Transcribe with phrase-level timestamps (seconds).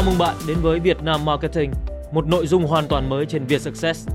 [0.00, 1.72] Chào mừng bạn đến với Việt Nam Marketing,
[2.12, 4.08] một nội dung hoàn toàn mới trên Việt Success.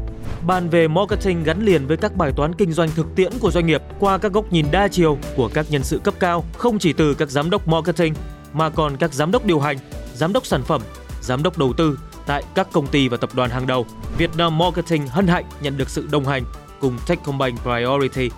[0.48, 3.66] Bàn về marketing gắn liền với các bài toán kinh doanh thực tiễn của doanh
[3.66, 6.94] nghiệp qua các góc nhìn đa chiều của các nhân sự cấp cao, không chỉ
[6.94, 8.14] từ các giám đốc marketing
[8.54, 9.78] mà còn các giám đốc điều hành,
[10.14, 10.82] giám đốc sản phẩm,
[11.22, 13.86] giám đốc đầu tư tại các công ty và tập đoàn hàng đầu.
[14.18, 16.44] Việt Nam Marketing hân hạnh nhận được sự đồng hành
[16.80, 18.30] cùng Techcombank Priority.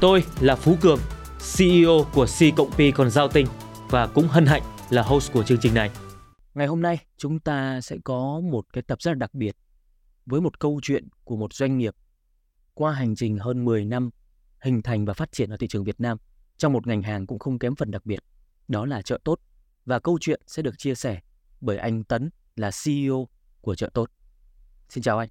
[0.00, 0.98] Tôi là Phú Cường,
[1.56, 3.46] CEO của C Cộng P Consulting
[3.88, 5.90] và cũng hân hạnh là host của chương trình này.
[6.60, 9.56] Ngày hôm nay chúng ta sẽ có một cái tập rất là đặc biệt
[10.26, 11.94] với một câu chuyện của một doanh nghiệp
[12.74, 14.10] qua hành trình hơn 10 năm
[14.60, 16.18] hình thành và phát triển ở thị trường Việt Nam
[16.56, 18.18] trong một ngành hàng cũng không kém phần đặc biệt,
[18.68, 19.40] đó là chợ tốt.
[19.84, 21.20] Và câu chuyện sẽ được chia sẻ
[21.60, 23.28] bởi anh Tấn là CEO
[23.60, 24.10] của chợ tốt.
[24.88, 25.28] Xin chào anh.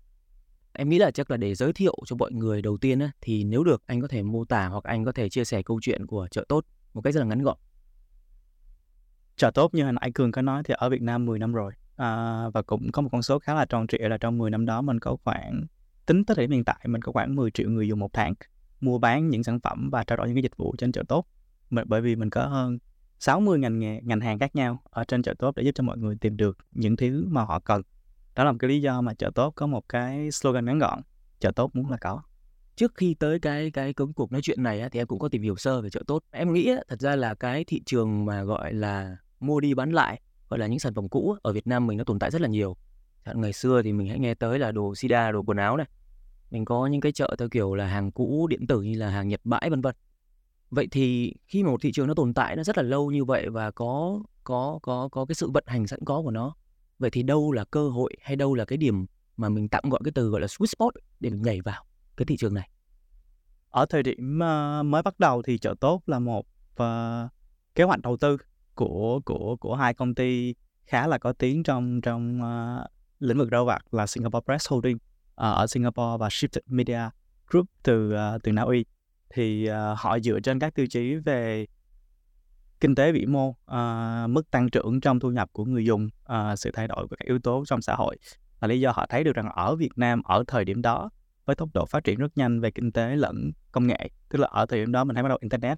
[0.74, 3.44] Em nghĩ là chắc là để giới thiệu cho mọi người đầu tiên á, thì
[3.44, 6.06] nếu được anh có thể mô tả hoặc anh có thể chia sẻ câu chuyện
[6.06, 7.58] của chợ tốt một cách rất là ngắn gọn.
[9.40, 11.74] Chợ tốt như hồi nãy Cường có nói thì ở Việt Nam 10 năm rồi.
[11.96, 14.66] À, và cũng có một con số khá là tròn trịa là trong 10 năm
[14.66, 15.66] đó mình có khoảng
[16.06, 18.34] tính tới thời điểm hiện tại mình có khoảng 10 triệu người dùng một tháng
[18.82, 21.26] mua bán những sản phẩm và trao đổi những cái dịch vụ trên chợ tốt.
[21.70, 22.78] Bởi vì mình có hơn
[23.20, 25.98] 60 ngành nghề ngành hàng khác nhau ở trên chợ tốt để giúp cho mọi
[25.98, 27.82] người tìm được những thứ mà họ cần.
[28.36, 31.02] Đó là một cái lý do mà chợ tốt có một cái slogan ngắn gọn
[31.40, 32.22] chợ tốt muốn là có.
[32.76, 35.30] Trước khi tới cái cái công cuộc nói chuyện này á, thì em cũng có
[35.30, 36.24] tìm hiểu sơ về chợ tốt.
[36.32, 39.92] Em nghĩ á, thật ra là cái thị trường mà gọi là mua đi bán
[39.92, 42.42] lại gọi là những sản phẩm cũ ở Việt Nam mình nó tồn tại rất
[42.42, 42.76] là nhiều.
[43.26, 45.88] Chẳng ngày xưa thì mình hãy nghe tới là đồ sida đồ quần áo này.
[46.52, 49.28] Mình có những cái chợ theo kiểu là hàng cũ điện tử như là hàng
[49.28, 49.96] nhật bãi vân vân.
[50.70, 53.26] Vậy thì khi mà một thị trường nó tồn tại nó rất là lâu như
[53.26, 56.56] vậy và có có có có cái sự vận hành sẵn có của nó
[57.00, 59.06] vậy thì đâu là cơ hội hay đâu là cái điểm
[59.38, 61.84] mà mình tạm gọi cái từ gọi là sweet spot để mình nhảy vào
[62.18, 62.70] cái thị trường này?
[63.70, 66.46] Ở thời điểm ờ, mới bắt đầu thì chợ tốt là một
[66.82, 66.86] uh,
[67.76, 68.38] kế hoạch đầu tư
[68.80, 72.86] của của của hai công ty khá là có tiếng trong trong uh,
[73.20, 75.02] lĩnh vực rau vặt là Singapore Press Holding uh,
[75.36, 77.02] ở Singapore và Shifted Media
[77.48, 78.86] Group từ uh, từ Na Uy.
[79.30, 81.66] Thì uh, họ dựa trên các tiêu chí về
[82.80, 86.60] kinh tế vĩ mô, uh, mức tăng trưởng trong thu nhập của người dùng, uh,
[86.60, 88.18] sự thay đổi của các yếu tố trong xã hội.
[88.62, 91.10] Là lý do họ thấy được rằng ở Việt Nam ở thời điểm đó
[91.46, 94.48] với tốc độ phát triển rất nhanh về kinh tế lẫn công nghệ, tức là
[94.52, 95.78] ở thời điểm đó mình thấy bắt đầu internet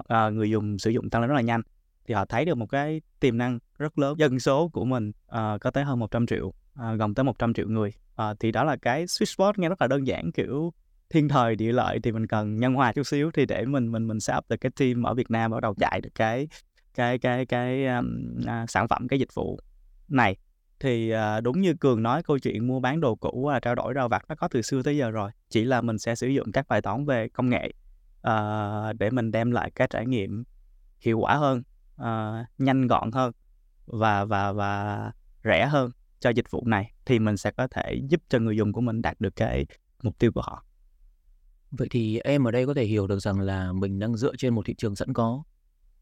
[0.00, 1.62] uh, người dùng sử dụng tăng lên rất là nhanh
[2.08, 4.18] thì họ thấy được một cái tiềm năng rất lớn.
[4.18, 7.54] Dân số của mình uh, có tới hơn 100 triệu ờ, uh, gồm tới 100
[7.54, 7.92] triệu người.
[8.22, 10.72] Uh, thì đó là cái sweet spot nghe rất là đơn giản kiểu
[11.10, 14.08] thiên thời địa lợi thì mình cần nhân hòa chút xíu thì để mình mình
[14.08, 16.48] mình set up được cái team ở Việt Nam bắt đầu chạy được cái
[16.94, 19.60] cái cái cái um, uh, sản phẩm cái dịch vụ
[20.08, 20.36] này.
[20.80, 23.94] Thì uh, đúng như cường nói câu chuyện mua bán đồ cũ là trao đổi
[23.94, 25.30] rau vặt nó có từ xưa tới giờ rồi.
[25.50, 27.72] Chỉ là mình sẽ sử dụng các bài toán về công nghệ
[28.28, 30.44] uh, để mình đem lại cái trải nghiệm
[31.00, 31.62] hiệu quả hơn
[32.02, 33.32] uh, nhanh gọn hơn
[33.86, 35.12] và và và
[35.44, 38.72] rẻ hơn cho dịch vụ này thì mình sẽ có thể giúp cho người dùng
[38.72, 39.66] của mình đạt được cái
[40.02, 40.64] mục tiêu của họ
[41.70, 44.54] Vậy thì em ở đây có thể hiểu được rằng là mình đang dựa trên
[44.54, 45.42] một thị trường sẵn có.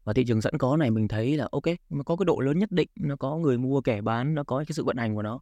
[0.03, 2.59] Và thị trường sẵn có này mình thấy là ok, nó có cái độ lớn
[2.59, 5.21] nhất định, nó có người mua kẻ bán, nó có cái sự vận hành của
[5.21, 5.39] nó.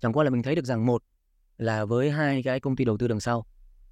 [0.00, 1.02] Chẳng qua là mình thấy được rằng một
[1.58, 3.46] là với hai cái công ty đầu tư đằng sau,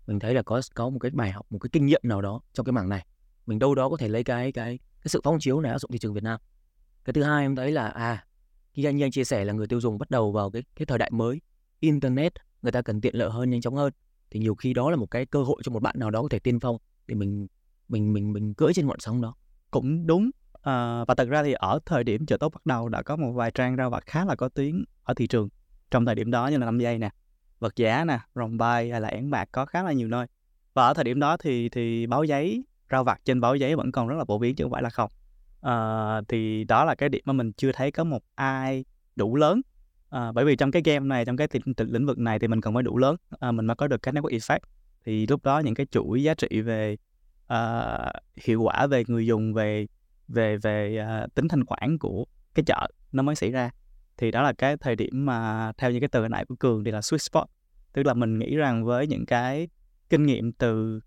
[0.07, 2.41] mình thấy là có có một cái bài học, một cái kinh nghiệm nào đó
[2.53, 3.07] trong cái mảng này.
[3.47, 5.91] Mình đâu đó có thể lấy cái cái cái sự phong chiếu này áp dụng
[5.93, 6.41] thị trường Việt Nam.
[7.05, 8.25] Cái thứ hai em thấy là à
[8.73, 10.87] khi anh như anh chia sẻ là người tiêu dùng bắt đầu vào cái cái
[10.87, 11.41] thời đại mới,
[11.81, 12.33] internet,
[12.63, 13.93] người ta cần tiện lợi hơn, nhanh chóng hơn.
[14.31, 16.29] Thì nhiều khi đó là một cái cơ hội cho một bạn nào đó có
[16.29, 16.77] thể tiên phong
[17.07, 17.47] để mình
[17.89, 19.35] mình mình mình cưỡi trên ngọn sóng đó.
[19.71, 20.31] Cũng đúng.
[20.63, 23.33] À, và thật ra thì ở thời điểm chợ tốt bắt đầu đã có một
[23.33, 25.49] vài trang rau vặt khá là có tiếng ở thị trường.
[25.91, 27.11] Trong thời điểm đó như là năm giây nè
[27.59, 30.27] vật giá nè rồng bay hay là én bạc có khá là nhiều nơi.
[30.75, 33.93] Và ở thời điểm đó thì thì báo giấy rau vặt trên báo giấy vẫn
[33.93, 35.11] còn rất là phổ biến chứ không phải là không.
[35.61, 38.85] À, thì đó là cái điểm mà mình chưa thấy có một ai
[39.17, 39.61] đủ lớn.
[40.11, 42.75] À, bởi vì trong cái game này trong cái lĩnh vực này thì mình cần
[42.75, 44.59] phải đủ lớn à, mình mới có được cái network effect.
[45.05, 46.97] Thì lúc đó những cái chuỗi giá trị về
[47.53, 49.87] uh, hiệu quả về người dùng về
[50.29, 52.25] về về uh, tính thanh khoản của
[52.55, 53.71] cái chợ nó mới xảy ra.
[54.17, 56.91] Thì đó là cái thời điểm mà theo những cái từ này của cường thì
[56.91, 57.47] là sweet spot.
[57.93, 59.69] Tức là mình nghĩ rằng với những cái
[60.11, 61.01] kinh nghiệm từ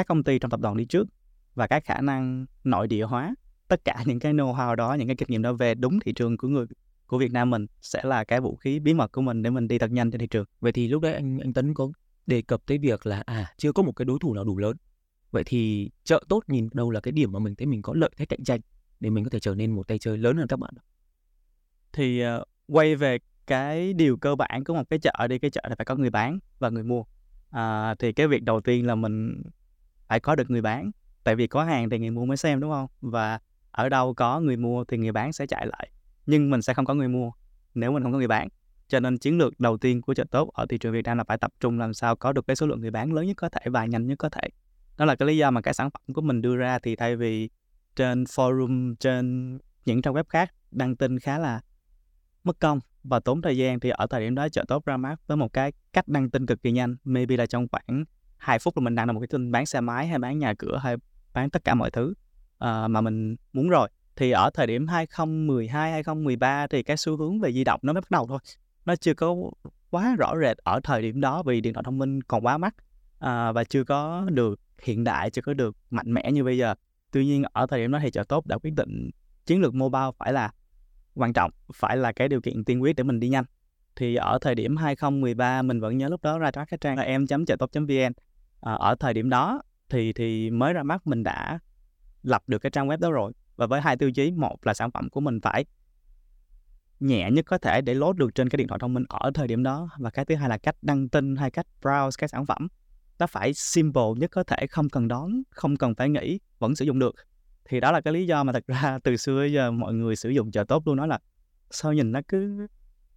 [0.00, 1.08] các công ty trong tập đoàn đi trước
[1.54, 3.34] và cái khả năng nội địa hóa
[3.68, 6.36] tất cả những cái know-how đó những cái kinh nghiệm đó về đúng thị trường
[6.36, 6.66] của người
[7.06, 9.68] của Việt Nam mình sẽ là cái vũ khí bí mật của mình để mình
[9.68, 10.44] đi thật nhanh trên thị trường.
[10.60, 11.90] Vậy thì lúc đấy anh anh Tấn có
[12.26, 14.76] đề cập tới việc là à chưa có một cái đối thủ nào đủ lớn.
[15.30, 18.10] Vậy thì chợ tốt nhìn đâu là cái điểm mà mình thấy mình có lợi
[18.16, 18.60] thế cạnh tranh
[19.00, 20.74] để mình có thể trở nên một tay chơi lớn hơn các bạn.
[21.92, 25.62] Thì uh, quay về cái điều cơ bản của một cái chợ đi cái chợ
[25.68, 27.04] là phải có người bán và người mua.
[27.50, 29.42] À, thì cái việc đầu tiên là mình
[30.10, 30.90] phải có được người bán.
[31.24, 32.86] Tại vì có hàng thì người mua mới xem, đúng không?
[33.00, 33.38] Và
[33.70, 35.90] ở đâu có người mua thì người bán sẽ chạy lại.
[36.26, 37.32] Nhưng mình sẽ không có người mua
[37.74, 38.48] nếu mình không có người bán.
[38.88, 41.24] Cho nên chiến lược đầu tiên của chợ tốt ở thị trường Việt Nam là
[41.24, 43.48] phải tập trung làm sao có được cái số lượng người bán lớn nhất có
[43.48, 44.48] thể và nhanh nhất có thể.
[44.96, 47.16] Đó là cái lý do mà cái sản phẩm của mình đưa ra thì thay
[47.16, 47.50] vì
[47.96, 51.60] trên forum, trên những trang web khác đăng tin khá là
[52.44, 55.20] mất công và tốn thời gian thì ở thời điểm đó chợ tốt ra mắt
[55.26, 56.96] với một cái cách đăng tin cực kỳ nhanh.
[57.04, 58.04] Maybe là trong khoảng
[58.40, 60.54] hai phút là mình đang là một cái tin bán xe máy hay bán nhà
[60.54, 60.96] cửa hay
[61.32, 62.14] bán tất cả mọi thứ
[62.64, 63.88] uh, mà mình muốn rồi.
[64.16, 68.00] Thì ở thời điểm 2012 2013 thì cái xu hướng về di động nó mới
[68.00, 68.38] bắt đầu thôi.
[68.84, 69.36] Nó chưa có
[69.90, 72.74] quá rõ rệt ở thời điểm đó vì điện thoại thông minh còn quá mắc
[72.76, 76.74] uh, và chưa có được hiện đại chưa có được mạnh mẽ như bây giờ.
[77.12, 79.10] Tuy nhiên ở thời điểm đó thì chợ tốt đã quyết định
[79.46, 80.50] chiến lược mobile phải là
[81.14, 83.44] quan trọng phải là cái điều kiện tiên quyết để mình đi nhanh.
[83.96, 87.26] Thì ở thời điểm 2013 mình vẫn nhớ lúc đó ra cái trang là em
[87.26, 88.12] chợ tốt vn
[88.60, 91.58] à, ở thời điểm đó thì thì mới ra mắt mình đã
[92.22, 93.32] lập được cái trang web đó rồi.
[93.56, 95.64] Và với hai tiêu chí một là sản phẩm của mình phải
[97.00, 99.48] nhẹ nhất có thể để load được trên cái điện thoại thông minh ở thời
[99.48, 99.88] điểm đó.
[99.98, 102.68] Và cái thứ hai là cách đăng tin hay cách browse cái sản phẩm
[103.20, 106.84] nó phải simple nhất có thể không cần đón không cần phải nghĩ vẫn sử
[106.84, 107.14] dụng được.
[107.64, 110.30] Thì đó là cái lý do mà thật ra từ xưa giờ mọi người sử
[110.30, 111.18] dụng chợ tốt luôn nói là
[111.70, 112.66] sao nhìn nó cứ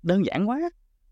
[0.04, 0.60] đơn giản quá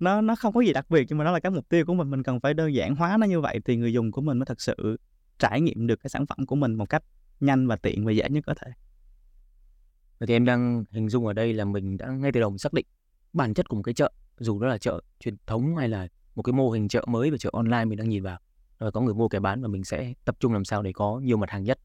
[0.01, 1.94] nó nó không có gì đặc biệt nhưng mà đó là cái mục tiêu của
[1.94, 4.39] mình mình cần phải đơn giản hóa nó như vậy thì người dùng của mình
[4.39, 5.00] mới thật sự
[5.39, 7.03] trải nghiệm được cái sản phẩm của mình một cách
[7.39, 8.71] nhanh và tiện và dễ nhất có thể
[10.19, 12.74] Vậy thì em đang hình dung ở đây là mình đã ngay từ đầu xác
[12.74, 12.86] định
[13.33, 16.44] bản chất của một cái chợ, dù đó là chợ truyền thống hay là một
[16.44, 18.39] cái mô hình chợ mới và chợ online mình đang nhìn vào.
[18.80, 21.19] Rồi có người mua kẻ bán và mình sẽ tập trung làm sao để có
[21.24, 21.80] nhiều mặt hàng nhất.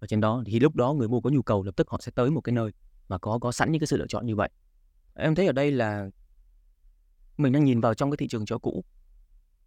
[0.00, 2.12] Và trên đó thì lúc đó người mua có nhu cầu lập tức họ sẽ
[2.14, 2.70] tới một cái nơi
[3.08, 4.48] mà có có sẵn những cái sự lựa chọn như vậy.
[5.14, 6.10] Em thấy ở đây là
[7.36, 8.84] mình đang nhìn vào trong cái thị trường chợ cũ.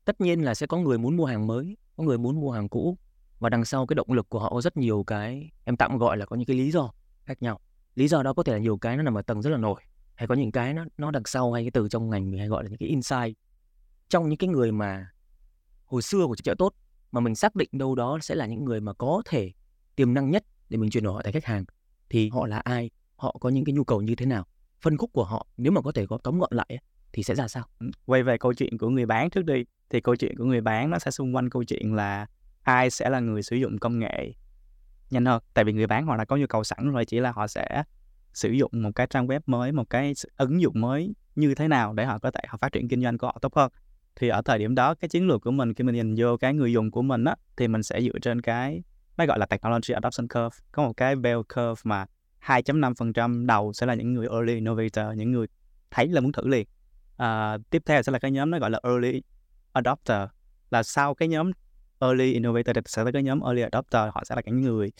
[0.06, 2.70] Tất nhiên là sẽ có người muốn mua hàng mới, có người muốn mua hàng
[2.70, 2.98] cũ.
[3.40, 6.18] Và đằng sau cái động lực của họ có rất nhiều cái em tạm gọi
[6.18, 6.92] là có những cái lý do
[7.26, 7.60] khác nhau.
[7.96, 9.82] Lý do đó có thể là nhiều cái nó nằm ở tầng rất là nổi
[10.16, 12.48] hay có những cái nó nó đằng sau hay cái từ trong ngành mình hay
[12.48, 13.38] gọi là những cái insight.
[14.10, 15.08] Trong những cái người mà
[15.86, 16.74] hồi xưa của chợ tốt
[17.12, 19.52] mà mình xác định đâu đó sẽ là những người mà có thể
[19.96, 21.66] tiềm năng nhất để mình chuyển đổi họ thành khách hàng
[22.10, 22.90] thì họ là ai?
[23.16, 24.46] Họ có những cái nhu cầu như thế nào?
[24.82, 26.78] Phân khúc của họ nếu mà có thể có tóm gọn lại
[27.16, 27.64] thì sẽ ra sao?
[28.06, 29.64] Quay về câu chuyện của người bán trước đi.
[29.90, 32.26] Thì câu chuyện của người bán nó sẽ xung quanh câu chuyện là
[32.62, 34.34] ai sẽ là người sử dụng công nghệ
[35.10, 35.42] nhanh hơn.
[35.54, 37.84] Tại vì người bán họ đã có nhu cầu sẵn rồi, chỉ là họ sẽ
[38.34, 41.94] sử dụng một cái trang web mới, một cái ứng dụng mới như thế nào
[41.94, 43.72] để họ có thể họ phát triển kinh doanh của họ tốt hơn.
[44.16, 46.54] Thì ở thời điểm đó, cái chiến lược của mình, khi mình nhìn vô cái
[46.54, 48.84] người dùng của mình á, thì mình sẽ dựa trên cái,
[49.18, 50.58] nó gọi là technology adoption curve.
[50.72, 52.06] Có một cái bell curve mà
[52.46, 55.48] 2.5% đầu sẽ là những người early innovator, những người
[55.92, 56.68] thấy là muốn thử liền
[57.18, 59.22] à, tiếp theo sẽ là cái nhóm nó gọi là early
[59.74, 60.28] adopter.
[60.72, 61.52] Là sau cái nhóm
[62.00, 64.92] early innovator thì sẽ tới cái nhóm early adopter họ sẽ là những người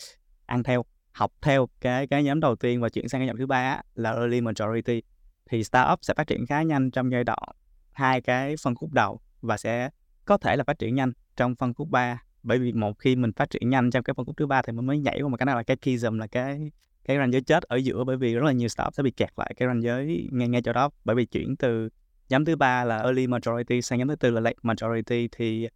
[0.46, 3.46] ăn theo học theo cái cái nhóm đầu tiên và chuyển sang cái nhóm thứ
[3.46, 5.02] ba là early majority.
[5.50, 7.48] Thì startup sẽ phát triển khá nhanh trong giai đoạn
[7.92, 9.90] hai cái phân khúc đầu và sẽ
[10.24, 13.32] có thể là phát triển nhanh trong phân khúc 3 bởi vì một khi mình
[13.32, 15.36] phát triển nhanh trong cái phân khúc thứ ba thì mình mới nhảy qua một
[15.36, 16.70] cái nào là cái chasm là cái
[17.04, 18.04] cái ranh giới chết ở giữa.
[18.04, 20.62] Bởi vì rất là nhiều startup sẽ bị kẹt lại cái ranh giới ngay ngay
[20.62, 20.90] chỗ đó.
[21.04, 21.88] Bởi vì chuyển từ
[22.28, 25.68] nhóm thứ ba là early majority sang nhóm thứ tư là late majority thì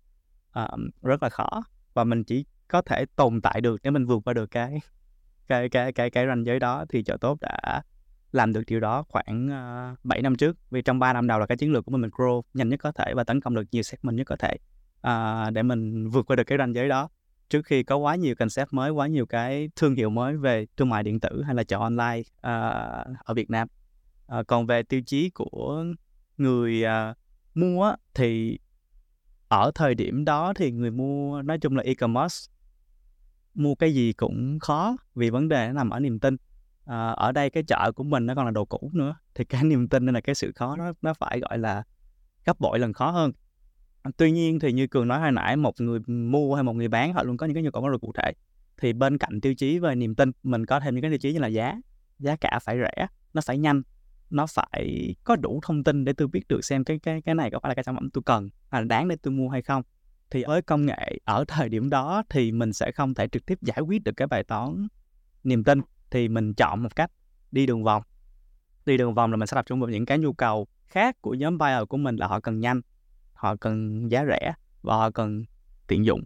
[0.55, 1.63] um, rất là khó.
[1.95, 4.81] Và mình chỉ có thể tồn tại được nếu mình vượt qua được cái
[5.47, 7.83] cái cái cái cái ranh giới đó thì chợ tốt đã
[8.33, 10.57] làm được điều đó khoảng ờ, uh, 7 năm trước.
[10.71, 12.81] Vì trong 3 năm đầu là cái chiến lược của mình mình grow nhanh nhất
[12.83, 14.57] có thể và tấn công được nhiều segment nhất có thể
[15.07, 17.09] uh, để mình vượt qua được cái ranh giới đó.
[17.49, 20.89] Trước khi có quá nhiều concept mới quá nhiều cái thương hiệu mới về thương
[20.89, 23.69] mại điện tử hay là chợ online uh, ở Việt Nam.
[24.39, 25.85] Uh, còn về tiêu chí của
[26.41, 27.17] người uh,
[27.55, 28.59] mua thì
[29.49, 32.53] ở thời điểm đó thì người mua nói chung là e-commerce
[33.55, 36.37] mua cái gì cũng khó vì vấn đề nó nằm ở niềm tin.
[36.85, 39.65] À, ở đây cái chợ của mình nó còn là đồ cũ nữa thì cái
[39.65, 41.83] niềm tin nên là cái sự khó nó nó phải gọi là
[42.45, 43.33] gấp bội lần khó hơn.
[44.17, 47.13] Tuy nhiên thì như cường nói hồi nãy một người mua hay một người bán
[47.13, 48.33] họ luôn có những cái nhu cầu rất là cụ thể.
[48.77, 51.33] Thì bên cạnh tiêu chí về niềm tin mình có thêm những cái tiêu chí
[51.33, 51.81] như là giá
[52.19, 53.83] giá cả phải rẻ nó phải nhanh
[54.31, 57.51] nó phải có đủ thông tin để tôi biết được xem cái cái cái này
[57.51, 59.63] có phải là cái sản phẩm tôi cần hay là đáng để tôi mua hay
[59.63, 59.83] không.
[60.31, 63.59] Thì với công nghệ ở thời điểm đó thì mình sẽ không thể trực tiếp
[63.63, 64.89] giải quyết được cái bài toán
[65.45, 65.81] niềm tin.
[66.11, 67.11] Thì mình chọn một cách
[67.53, 68.03] đi đường vòng.
[68.87, 71.35] Đi đường vòng là mình sẽ tập trung vào những cái nhu cầu khác của
[71.35, 72.81] nhóm buyer của mình là họ cần nhanh
[73.33, 75.45] họ cần giá rẻ và họ cần
[75.87, 76.25] tiện dụng.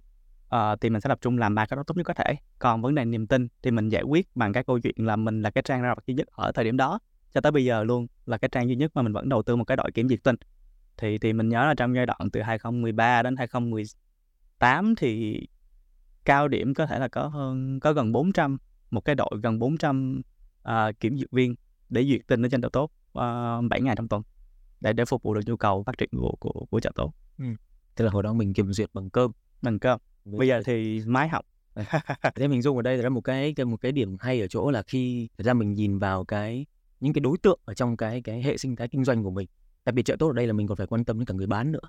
[0.49, 2.35] À, thì mình sẽ tập trung làm ba cái đó tốt nhất có thể.
[2.59, 5.43] Còn vấn đề niềm tin thì mình giải quyết bằng cái câu chuyện là mình
[5.43, 6.99] là cái trang ra duy nhất ở thời điểm đó
[7.35, 9.57] cho tới bây giờ luôn là cái trang duy nhất mà mình vẫn đầu tư
[9.57, 10.37] một cái đội kiểm duyệt tin
[10.97, 15.41] thì thì mình nhớ là trong giai đoạn từ 2013 đến 2018 thì
[16.25, 18.59] cao điểm có thể là có hơn có gần 400
[18.91, 20.25] một cái đội gần 400 uh,
[20.63, 21.55] à, kiểm duyệt viên
[21.89, 24.23] để duyệt tin ở trên chợ tốt uh, 7 ngày trong tuần
[24.81, 27.15] để để phục vụ được nhu cầu phát triển của của, của chợ tốt.
[27.95, 29.33] Tức là hồi đó mình kiểm duyệt bằng cơm.
[29.63, 30.01] Bằng cơm.
[30.25, 31.47] Bây giờ thì máy học.
[32.35, 34.83] Thế mình dùng ở đây là một cái một cái điểm hay ở chỗ là
[34.83, 36.67] khi thật ra mình nhìn vào cái
[37.05, 39.49] những cái đối tượng ở trong cái cái hệ sinh thái kinh doanh của mình.
[39.85, 41.47] Đặc biệt chợ tốt ở đây là mình còn phải quan tâm đến cả người
[41.47, 41.81] bán nữa.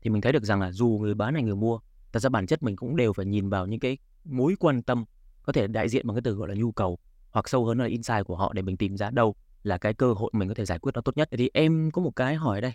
[0.00, 1.78] Thì mình thấy được rằng là dù người bán hay người mua
[2.12, 5.04] thật ra bản chất mình cũng đều phải nhìn vào những cái mối quan tâm
[5.42, 6.98] có thể đại diện bằng cái từ gọi là nhu cầu
[7.30, 10.12] hoặc sâu hơn là insight của họ để mình tìm ra đâu là cái cơ
[10.12, 11.28] hội mình có thể giải quyết nó tốt nhất.
[11.32, 12.72] Thì em có một cái hỏi đây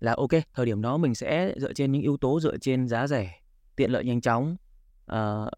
[0.00, 3.06] là ok thời điểm đó mình sẽ dựa trên những yếu tố dựa trên giá
[3.06, 3.40] rẻ
[3.76, 4.56] tiện lợi nhanh chóng
[5.12, 5.48] uh,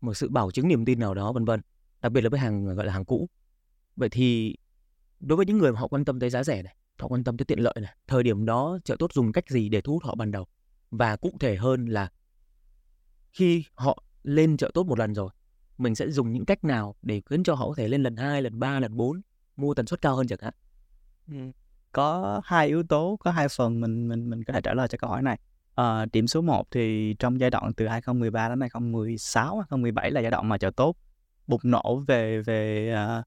[0.00, 1.60] một sự bảo chứng niềm tin nào đó vân vân.
[2.02, 3.28] Đặc biệt là với hàng gọi là hàng cũ.
[3.96, 4.56] Vậy thì
[5.20, 7.36] đối với những người mà họ quan tâm tới giá rẻ này họ quan tâm
[7.36, 10.04] tới tiện lợi này thời điểm đó chợ tốt dùng cách gì để thu hút
[10.04, 10.46] họ ban đầu?
[10.90, 12.08] Và cụ thể hơn là
[13.30, 15.30] khi họ lên chợ tốt một lần rồi
[15.78, 18.42] mình sẽ dùng những cách nào để khiến cho họ có thể lên lần hai
[18.42, 19.20] lần ba lần bốn
[19.56, 20.54] mua tần suất cao hơn chẳng hạn?
[21.30, 21.36] Ừ,
[21.92, 24.98] có hai yếu tố có hai phần mình mình mình có thể trả lời cho
[24.98, 25.38] câu hỏi này.
[25.74, 30.30] À, điểm số 1 thì trong giai đoạn từ 2013 đến 2016 2017 là giai
[30.30, 30.96] đoạn mà chợ tốt
[31.46, 33.24] bùng nổ về về uh,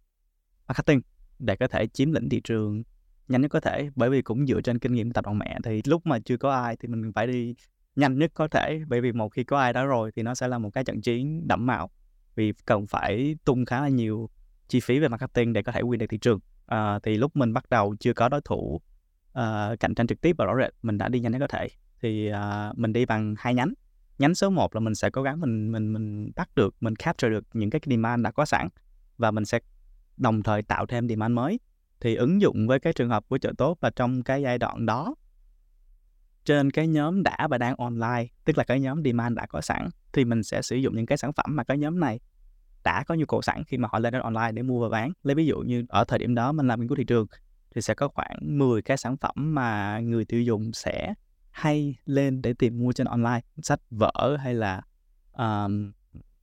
[0.68, 1.02] marketing
[1.42, 2.84] để có thể chiếm lĩnh thị trường
[3.28, 3.90] nhanh nhất có thể.
[3.96, 6.52] Bởi vì cũng dựa trên kinh nghiệm tập đoàn mẹ thì lúc mà chưa có
[6.52, 7.56] ai thì mình phải đi
[7.96, 8.82] nhanh nhất có thể.
[8.88, 11.02] Bởi vì một khi có ai đó rồi thì nó sẽ là một cái trận
[11.02, 11.90] chiến đẫm màu
[12.36, 14.30] vì cần phải tung khá là nhiều
[14.68, 16.40] chi phí về marketing để có thể quyền được thị trường.
[16.66, 18.82] À, thì lúc mình bắt đầu chưa có đối thủ
[19.40, 21.68] uh, cạnh tranh trực tiếp và rõ rệt mình đã đi nhanh nhất có thể.
[22.02, 23.74] Thì uh, mình đi bằng hai nhánh.
[24.20, 27.30] Nhánh số 1 là mình sẽ cố gắng mình mình mình bắt được mình capture
[27.30, 28.68] được những cái demand đã có sẵn
[29.18, 29.60] và mình sẽ
[30.18, 31.60] đồng thời tạo thêm demand mới.
[32.00, 34.86] Thì ứng dụng với cái trường hợp của chợ tốt là trong cái giai đoạn
[34.86, 35.16] đó
[36.46, 39.90] trên cái nhóm đã và đang online tức là cái nhóm demand đã có sẵn
[40.14, 42.20] thì mình sẽ sử dụng những cái sản phẩm mà cái nhóm này
[42.84, 45.12] đã có nhu cầu sẵn khi mà họ lên đến online để mua và bán.
[45.24, 47.28] Lấy ví dụ như ở thời điểm đó mình làm nghiên cứu thị trường
[47.76, 51.14] thì sẽ có khoảng 10 cái sản phẩm mà người tiêu dùng sẽ
[51.52, 53.40] hay lên để tìm mua trên online.
[53.62, 54.82] Sách vở hay là
[55.34, 55.92] um,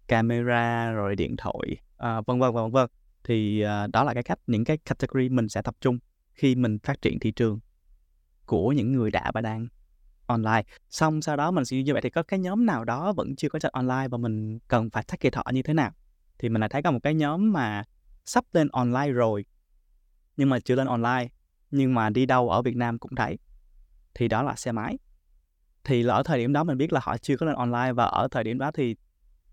[0.09, 2.91] camera rồi điện thoại uh, vân vân vân vân
[3.25, 5.99] thì à, đó là cái cách những cái category mình sẽ tập trung
[6.35, 7.61] khi mình phát triển thị trường
[8.47, 9.69] của những người đã và đang
[10.27, 10.63] online.
[10.91, 13.49] Xong sau đó mình sẽ như vậy thì có cái nhóm nào đó vẫn chưa
[13.49, 15.91] có trên online và mình cần phải target họ như thế nào?
[16.39, 17.85] Thì mình lại thấy có một cái nhóm mà
[18.25, 19.45] sắp lên online rồi,
[20.37, 21.29] nhưng mà chưa lên online,
[21.71, 23.39] nhưng mà đi đâu ở Việt Nam cũng thấy,
[24.15, 24.99] thì đó là xe máy.
[25.85, 28.05] Thì là ở thời điểm đó mình biết là họ chưa có lên online và
[28.05, 28.97] ở thời điểm đó thì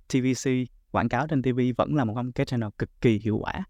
[0.07, 0.51] TVC
[0.95, 3.63] quảng cáo trên TV vẫn là một cái channel cực kỳ hiệu quả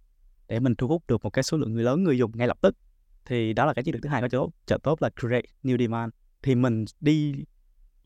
[0.47, 2.57] để mình thu hút được một cái số lượng người lớn người dùng ngay lập
[2.61, 2.77] tức.
[3.25, 5.77] Thì đó là cái chiến lược thứ hai của chợ chợ tốt là create new
[5.79, 6.13] demand.
[6.43, 7.33] Thì mình đi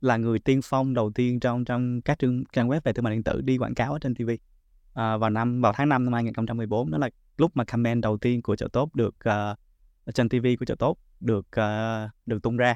[0.01, 3.13] là người tiên phong đầu tiên trong trong các trang trang web về thương mại
[3.13, 4.29] điện tử đi quảng cáo ở trên TV
[4.93, 8.41] à, vào năm vào tháng 5 năm 2014 đó là lúc mà campaign đầu tiên
[8.41, 12.75] của chợ tốt được uh, trên TV của chợ tốt được uh, được tung ra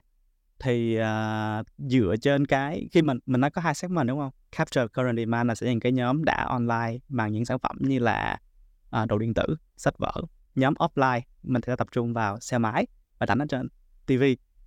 [0.64, 4.32] thì uh, dựa trên cái khi mình mình nói có hai segment đúng không?
[4.58, 8.00] Capture current demand là sẽ những cái nhóm đã online bằng những sản phẩm như
[8.00, 8.38] là
[9.02, 10.14] uh, đồ điện tử sách vở.
[10.56, 12.88] Nhóm offline mình sẽ tập trung vào xe máy
[13.20, 13.68] và đánh ở trên
[14.06, 14.24] TV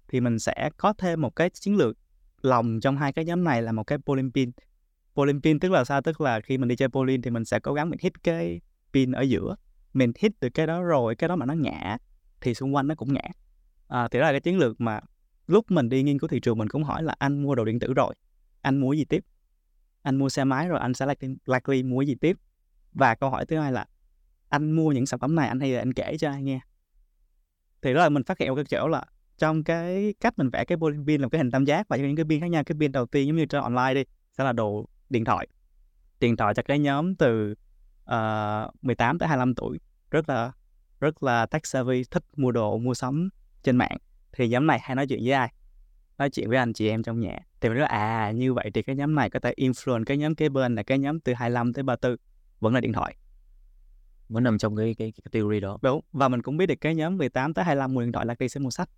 [0.09, 1.97] thì mình sẽ có thêm một cái chiến lược
[2.43, 4.51] lòng trong hai cái nhóm này là một cái polling pin.
[5.15, 6.03] Polling pin tức là sao?
[6.03, 8.61] Tức là khi mình đi chơi polling thì mình sẽ cố gắng mình hit cái
[8.93, 9.57] pin ở giữa.
[9.93, 11.97] Mình hit được cái đó rồi cái đó mà nó nhẹ
[12.41, 13.31] thì xung quanh nó cũng nhẹ
[13.89, 15.01] à, thì đó là cái chiến lược mà
[15.47, 17.79] lúc mình đi nghiên cứu thị trường mình cũng hỏi là anh mua đồ điện
[17.79, 18.15] tử rồi
[18.63, 19.25] anh mua gì tiếp?
[20.03, 22.37] Anh mua xe máy rồi anh sẽ likely, likely mua gì tiếp?
[22.93, 23.87] Và câu hỏi thứ hai là
[24.49, 26.61] anh mua những sản phẩm này anh hay là anh kể cho ai nghe?
[27.83, 29.05] Thì đó là mình phát hiện một cái chỗ là
[29.39, 32.17] trong cái cách mình vẽ cái bowling pin làm cái hình tam giác và những
[32.17, 32.65] cái pin khác nhau.
[32.65, 35.47] Cái pin đầu tiên giống như trên online đi sẽ là đồ điện thoại.
[36.21, 37.55] Điện thoại cho cái nhóm từ
[38.05, 39.79] ờ, uh, 18 tới 25 tuổi.
[40.11, 40.53] Rất là
[41.01, 43.29] rất là tech savvy thích mua đồ mua sắm
[43.63, 43.97] trên mạng
[44.37, 45.53] thì nhóm này hay nói chuyện với ai?
[46.19, 47.39] Nói chuyện với anh chị em trong nhà.
[47.61, 50.35] Thì mình nói à như vậy thì cái nhóm này có thể influence cái nhóm
[50.35, 52.17] kế bên là cái nhóm từ 25 tới 34
[52.61, 53.17] vẫn là điện thoại.
[54.29, 55.79] Vẫn nằm trong cái cái, cái theory đó.
[55.83, 58.35] Đúng và mình cũng biết được cái nhóm 18 tới 25 mua điện thoại là
[58.39, 58.89] đi sẽ mua sách.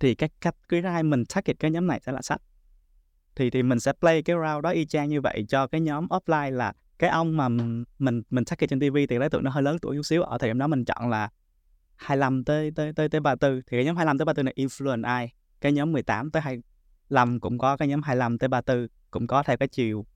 [0.00, 2.42] Thì cái cách cái hai mình target cái nhóm này sẽ là sách.
[3.34, 6.06] Thì thì mình sẽ play cái round đó y chang như vậy cho cái nhóm
[6.06, 7.84] offline là cái ông mà mình
[8.30, 10.22] mình target trên TV thì đối tượng nó hơi lớn tuổi chút xíu.
[10.22, 11.28] Ở thời điểm đó mình chọn là
[11.96, 15.32] 25 tới tới tới tới 34 thì cái nhóm 25 tới 34 này influence ai?
[15.60, 19.56] Cái nhóm 18 tới 25 cũng có, cái nhóm 25 tới 34 cũng có theo
[19.56, 20.06] cái chiều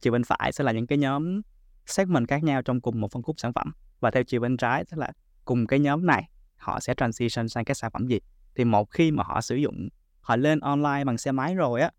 [0.00, 1.40] chiều bên phải sẽ là những cái nhóm
[1.86, 3.72] segment khác nhau trong cùng một phân khúc sản phẩm.
[4.00, 5.12] Và theo chiều bên trái sẽ là
[5.44, 8.18] cùng cái nhóm này, họ sẽ transition sang cái sản phẩm gì?
[8.54, 9.88] Thì một khi mà họ sử dụng,
[10.20, 11.90] họ lên online bằng xe máy rồi á,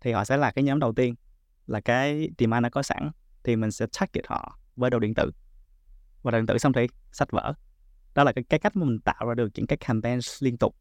[0.00, 1.14] thì họ sẽ là cái nhóm đầu tiên,
[1.66, 3.10] là cái demand đã có sẵn.
[3.44, 5.30] Thì mình sẽ target họ với đồ điện tử.
[6.22, 7.54] Và đồ điện tử xong thì sách vở
[8.14, 10.76] đó là cái, cái cách mà mình tạo ra được những cái campaign liên tục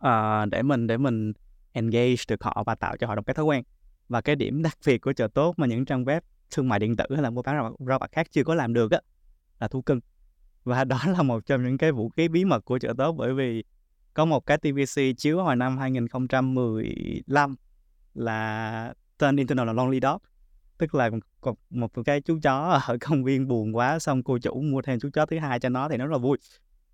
[0.00, 1.32] uh, để mình để mình
[1.72, 3.64] engage được họ và tạo cho họ được cái thói quen.
[4.08, 6.96] Và cái điểm đặc biệt của chợ tốt mà những trang web thương mại điện
[6.96, 9.00] tử hay là mua bán rau, rau vặt khác chưa có làm được á
[9.60, 10.00] là thu cưng.
[10.64, 13.34] Và đó là một trong những cái vũ khí bí mật của chợ tốt bởi
[13.34, 13.64] vì
[14.14, 17.56] có một cái TVC chiếu hồi năm 2015
[18.14, 20.22] là tên internal là Lonely Dog
[20.78, 21.10] tức là
[21.42, 25.00] một, một cái chú chó ở công viên buồn quá xong cô chủ mua thêm
[25.00, 26.38] chú chó thứ hai cho nó thì nó rất là vui.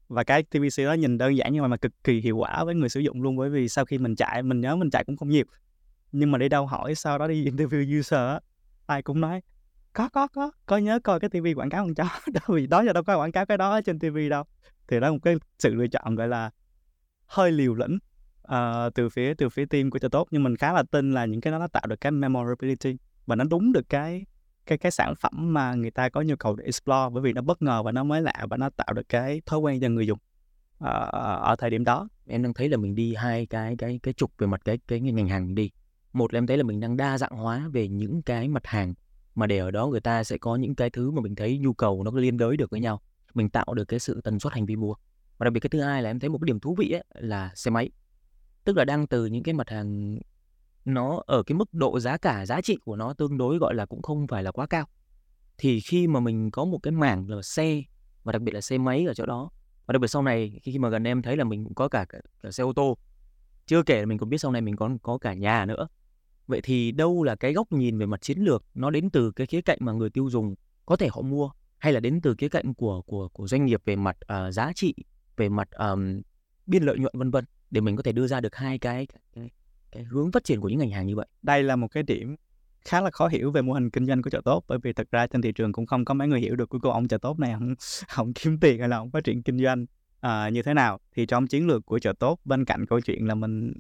[0.09, 2.75] Và cái TVC đó nhìn đơn giản nhưng mà, mà cực kỳ hiệu quả với
[2.75, 5.17] người sử dụng luôn bởi vì sau khi mình chạy mình nhớ mình chạy cũng
[5.17, 5.45] không nhiều.
[6.13, 8.41] Nhưng mà đi đâu hỏi sau đó đi interview user á
[8.87, 9.43] ai cũng nói
[9.93, 12.83] có có có có nhớ coi cái TV quảng cáo con chó đó vì đó
[12.83, 14.45] giờ đâu có quảng cáo cái đó trên TV đâu.
[14.89, 16.51] Thì đó là một cái sự lựa chọn gọi là
[17.27, 17.99] hơi liều lĩnh
[18.53, 21.25] uh, từ phía từ phía team của cho tốt nhưng mình khá là tin là
[21.25, 24.27] những cái đó nó tạo được cái memorability và nó đúng được cái
[24.67, 27.43] cái cái sản phẩm mà người ta có nhu cầu để explore bởi vì nó
[27.43, 30.07] bất ngờ và nó mới lạ và nó tạo được cái thói quen cho người
[30.07, 30.19] dùng
[30.79, 30.91] à,
[31.43, 32.09] ở thời điểm đó.
[32.27, 35.01] Em đang thấy là mình đi hai cái cái cái trục về mặt cái cái
[35.01, 35.71] ngành hàng mình đi.
[36.13, 38.95] Một là em thấy là mình đang đa dạng hóa về những cái mặt hàng
[39.35, 41.73] mà để ở đó người ta sẽ có những cái thứ mà mình thấy nhu
[41.73, 43.03] cầu nó liên đới được với nhau.
[43.35, 44.95] Mình tạo được cái sự tần suất hành vi mua.
[45.39, 47.05] Và đặc biệt cái thứ hai là em thấy một cái điểm thú vị ấy
[47.15, 47.91] là xe máy.
[48.65, 50.19] Tức là đang từ những cái mặt hàng
[50.85, 53.87] nó ở cái mức độ giá cả giá trị của nó tương đối gọi là
[53.87, 54.89] cũng không phải là quá cao.
[55.59, 57.83] Thì khi mà mình có một cái mảng là xe
[58.25, 59.51] và đặc biệt là xe máy ở chỗ đó
[59.87, 62.05] và đặc biệt sau này khi mà gần em thấy là mình cũng có cả,
[62.09, 62.97] cả, cả xe ô tô
[63.67, 65.89] chưa kể là mình còn biết sau này mình còn có cả nhà nữa.
[66.47, 69.47] Vậy thì đâu là cái góc nhìn về mặt chiến lược nó đến từ cái
[69.47, 70.55] khía cạnh mà người tiêu dùng
[70.87, 73.83] có thể họ mua hay là đến từ khía cạnh của của của doanh nghiệp
[73.85, 74.95] về mặt uh, giá trị
[75.37, 76.21] về mặt um,
[76.67, 79.51] biên lợi nhuận vân vân để mình có thể đưa ra được hai cái, cái
[79.95, 81.27] cái hướng phát triển của những ngành hàng như vậy?
[81.43, 82.37] Đây là một cái điểm
[82.85, 85.09] khá là khó hiểu về mô hình kinh doanh của chợ tốt bởi vì thật
[85.11, 87.19] ra trên thị trường cũng không có mấy người hiểu được cái cô ông chợ
[87.19, 87.75] tốt này không
[88.09, 89.87] không kiếm tiền hay là không phát triển kinh doanh
[90.21, 91.01] à, như thế nào.
[91.17, 93.73] Thì trong chiến lược của chợ tốt bên cạnh câu chuyện là mình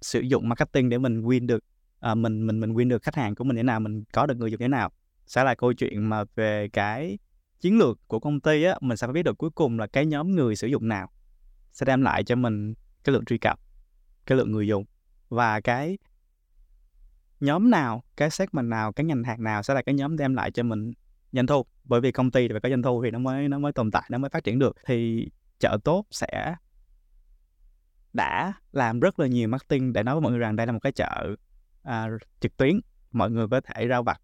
[0.00, 1.64] sử dụng marketing để mình win được
[2.00, 4.36] à, mình mình mình win được khách hàng của mình thế nào mình có được
[4.36, 4.90] người dùng thế nào
[5.26, 7.18] sẽ là câu chuyện mà về cái
[7.60, 10.06] chiến lược của công ty á mình sẽ phải biết được cuối cùng là cái
[10.06, 11.12] nhóm người sử dụng nào
[11.72, 13.60] sẽ đem lại cho mình cái lượng truy cập
[14.26, 14.84] cái lượng người dùng
[15.32, 15.98] và cái
[17.40, 20.50] nhóm nào cái segment nào cái ngành hàng nào sẽ là cái nhóm đem lại
[20.50, 20.92] cho mình
[21.32, 21.64] doanh thu?
[21.84, 24.02] Bởi vì công ty phải có doanh thu thì nó mới nó mới tồn tại
[24.08, 24.76] nó mới phát triển được.
[24.86, 26.54] Thì chợ tốt sẽ
[28.12, 30.78] đã làm rất là nhiều marketing để nói với mọi người rằng đây là một
[30.82, 31.36] cái chợ
[31.82, 32.08] à,
[32.40, 32.80] trực tuyến.
[33.12, 34.20] Mọi người có thể rao vặt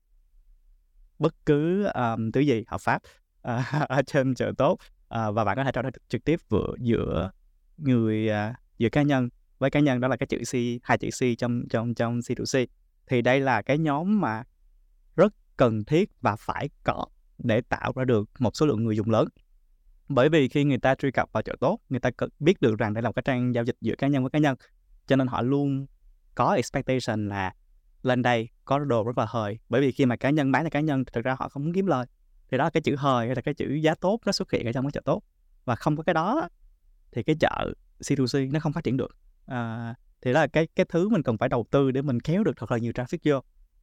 [1.19, 3.03] bất cứ um, thứ gì hợp pháp
[3.49, 4.73] uh, ở trên chợ tốt.
[4.75, 7.31] Uh, và bạn có thể trao đổi trực tiếp vừa giữa
[7.77, 11.09] người uh, giữa cá nhân với cá nhân đó là cái chữ C, hai chữ
[11.11, 12.67] C trong trong trong C2C
[13.07, 14.45] thì đây là cái nhóm mà
[15.17, 17.07] rất cần thiết và phải có
[17.39, 19.29] để tạo ra được một số lượng người dùng lớn.
[20.09, 22.95] Bởi vì khi người ta truy cập vào chợ tốt, người ta biết được rằng
[22.95, 24.57] đây là một cái trang giao dịch giữa cá nhân với cá nhân.
[25.07, 25.87] Cho nên họ luôn
[26.35, 27.55] có expectation là
[28.03, 29.59] lên đây có đồ rất là hời.
[29.69, 31.65] Bởi vì khi mà cá nhân bán cho cá nhân thì thực ra họ không
[31.65, 32.07] muốn kiếm lời.
[32.51, 34.67] Thì đó là cái chữ hời hay là cái chữ giá tốt nó xuất hiện
[34.67, 35.23] ở trong cái chợ tốt.
[35.65, 36.49] Và không có cái đó
[37.13, 39.17] thì cái chợ C2C nó không phát triển được
[39.49, 42.45] à, thì đó là cái cái thứ mình cần phải đầu tư để mình kéo
[42.45, 43.41] được thật là nhiều traffic vô.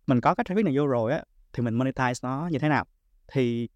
[0.08, 1.24] Mình có cái traffic này vô rồi á
[1.54, 2.86] thì mình monetize nó như thế nào?
[3.28, 3.70] Thì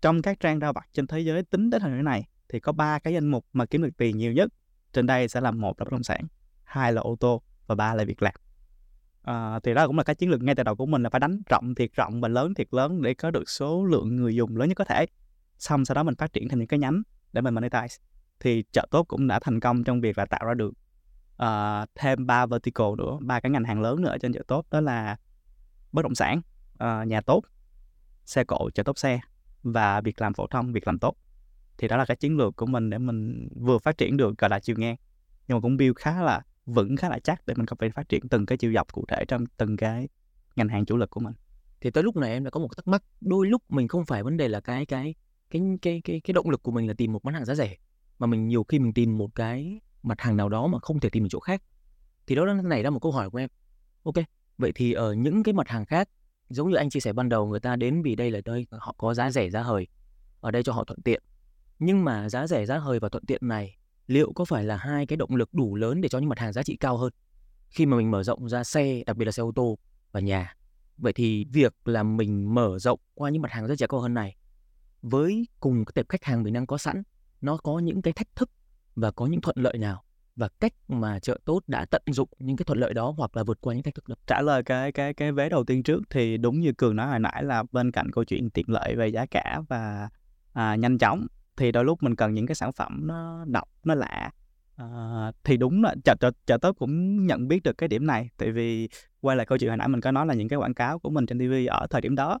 [0.00, 2.72] trong các trang rao vặt trên thế giới tính đến thời điểm này thì có
[2.72, 4.52] ba cái danh mục mà kiếm được tiền nhiều nhất.
[4.92, 6.26] Trên đây sẽ là một là bất động sản
[6.64, 8.34] hai là ô tô và ba là việc làm.
[9.22, 11.20] À, thì đó cũng là cái chiến lược ngay từ đầu của mình là phải
[11.20, 14.56] đánh rộng thiệt rộng và lớn thiệt lớn để có được số lượng người dùng
[14.56, 15.06] lớn nhất có thể.
[15.58, 17.98] Xong sau đó mình phát triển thành những cái nhánh để mình monetize
[18.40, 20.72] thì chợ tốt cũng đã thành công trong việc là tạo ra được
[21.42, 24.80] uh, thêm ba vertical nữa ba cái ngành hàng lớn nữa trên chợ tốt đó
[24.80, 25.16] là
[25.92, 26.40] bất động sản
[26.72, 27.42] uh, nhà tốt
[28.24, 29.20] xe cộ chợ tốt xe
[29.62, 31.16] và việc làm phổ thông việc làm tốt.
[31.78, 34.50] Thì đó là cái chiến lược của mình để mình vừa phát triển được gọi
[34.50, 34.96] là chiều ngang
[35.48, 38.08] nhưng mà cũng build khá là vững khá là chắc để mình có thể phát
[38.08, 40.08] triển từng cái chiều dọc cụ thể trong từng cái
[40.56, 41.34] ngành hàng chủ lực của mình.
[41.80, 44.22] Thì tới lúc này em đã có một thắc mắc đôi lúc mình không phải
[44.22, 45.14] vấn đề là cái cái
[45.50, 47.76] cái cái cái cái động lực của mình là tìm một món hàng giá rẻ
[48.18, 51.10] mà mình nhiều khi mình tìm một cái mặt hàng nào đó mà không thể
[51.10, 51.62] tìm được chỗ khác.
[52.26, 53.48] Thì đó nó nảy ra một câu hỏi của em.
[54.02, 54.14] Ok,
[54.58, 56.08] vậy thì ở những cái mặt hàng khác,
[56.48, 58.94] giống như anh chia sẻ ban đầu, người ta đến vì đây là nơi họ
[58.98, 59.86] có giá rẻ, giá hời,
[60.40, 61.22] ở đây cho họ thuận tiện.
[61.78, 63.76] Nhưng mà giá rẻ, giá hời và thuận tiện này,
[64.06, 66.52] liệu có phải là hai cái động lực đủ lớn để cho những mặt hàng
[66.52, 67.12] giá trị cao hơn?
[67.68, 69.78] Khi mà mình mở rộng ra xe, đặc biệt là xe ô tô
[70.12, 70.56] và nhà,
[70.98, 74.14] vậy thì việc là mình mở rộng qua những mặt hàng giá trị cao hơn
[74.14, 74.36] này,
[75.02, 77.02] với cùng cái tệp khách hàng mình đang có sẵn
[77.40, 78.50] nó có những cái thách thức
[78.94, 80.02] và có những thuận lợi nào
[80.36, 83.42] và cách mà chợ tốt đã tận dụng những cái thuận lợi đó hoặc là
[83.42, 84.14] vượt qua những thách thức đó.
[84.26, 87.18] Trả lời cái cái cái vé đầu tiên trước thì đúng như cường nói hồi
[87.18, 90.08] nãy là bên cạnh câu chuyện tiện lợi về giá cả và
[90.52, 93.94] à, nhanh chóng thì đôi lúc mình cần những cái sản phẩm nó độc nó
[93.94, 94.30] lạ
[94.76, 94.86] à,
[95.44, 98.50] thì đúng là chợ chợ chợ tốt cũng nhận biết được cái điểm này tại
[98.50, 98.88] vì
[99.20, 101.10] quay lại câu chuyện hồi nãy mình có nói là những cái quảng cáo của
[101.10, 102.38] mình trên TV ở thời điểm đó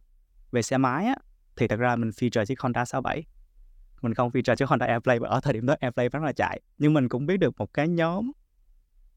[0.52, 1.16] về xe máy á
[1.56, 3.24] thì thật ra mình feature chiếc Honda 67
[4.02, 6.60] mình không feature chiếc Honda Airplay ở thời điểm đó Airplay rất là chạy.
[6.78, 8.32] Nhưng mình cũng biết được một cái nhóm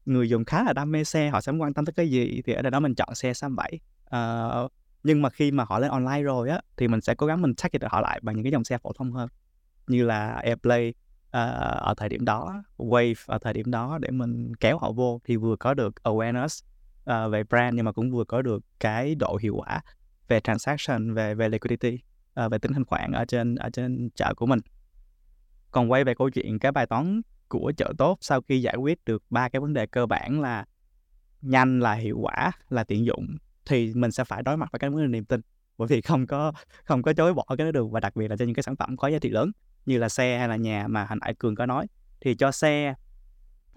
[0.06, 2.52] người dùng khá là đam mê xe họ sẽ quan tâm tới cái gì thì
[2.52, 4.68] ở đây đó mình chọn xe 67 uh, ờ,
[5.02, 7.54] nhưng mà khi mà họ lên online rồi á thì mình sẽ cố gắng mình
[7.54, 9.28] target họ lại bằng những cái dòng xe phổ thông hơn.
[9.86, 11.32] Như là Airplay uh,
[11.80, 15.36] ở thời điểm đó Wave ở thời điểm đó để mình kéo họ vô thì
[15.36, 16.64] vừa có được awareness
[17.26, 19.80] uh, về brand nhưng mà cũng vừa có được cái độ hiệu quả
[20.28, 21.98] về transaction về về liquidity.
[22.40, 24.58] Ờ, về tính thanh khoản ở trên ở trên chợ của mình.
[25.70, 29.04] Còn quay về câu chuyện cái bài toán của chợ tốt, sau khi giải quyết
[29.04, 30.64] được ba cái vấn đề cơ bản là
[31.42, 34.90] nhanh, là hiệu quả, là tiện dụng, thì mình sẽ phải đối mặt với cái
[34.90, 35.40] vấn đề niềm tin.
[35.78, 36.52] Bởi vì không có
[36.84, 38.76] không có chối bỏ cái đó được, và đặc biệt là cho những cái sản
[38.76, 39.52] phẩm có giá trị lớn,
[39.86, 41.86] như là xe hay là nhà mà hành nãy cường có nói,
[42.20, 42.94] thì cho xe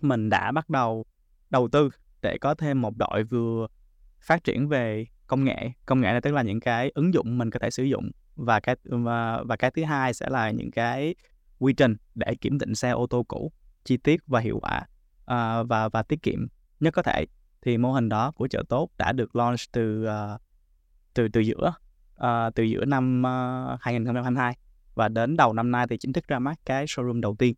[0.01, 1.05] mình đã bắt đầu
[1.49, 1.89] đầu tư
[2.21, 3.67] để có thêm một đội vừa
[4.19, 5.71] phát triển về công nghệ.
[5.85, 8.59] Công nghệ là tức là những cái ứng dụng mình có thể sử dụng và
[8.59, 11.15] cái và, và cái thứ hai sẽ là những cái
[11.59, 13.51] quy trình để kiểm định xe ô tô cũ
[13.83, 14.81] chi tiết và hiệu quả
[15.21, 16.47] uh, và và tiết kiệm
[16.79, 17.25] nhất có thể.
[17.61, 20.41] Thì mô hình đó của chợ tốt đã được launch từ uh,
[21.13, 21.73] từ từ giữa
[22.15, 23.23] uh, từ giữa năm
[23.73, 24.57] uh, 2022
[24.95, 27.55] và đến đầu năm nay thì chính thức ra mắt cái showroom đầu tiên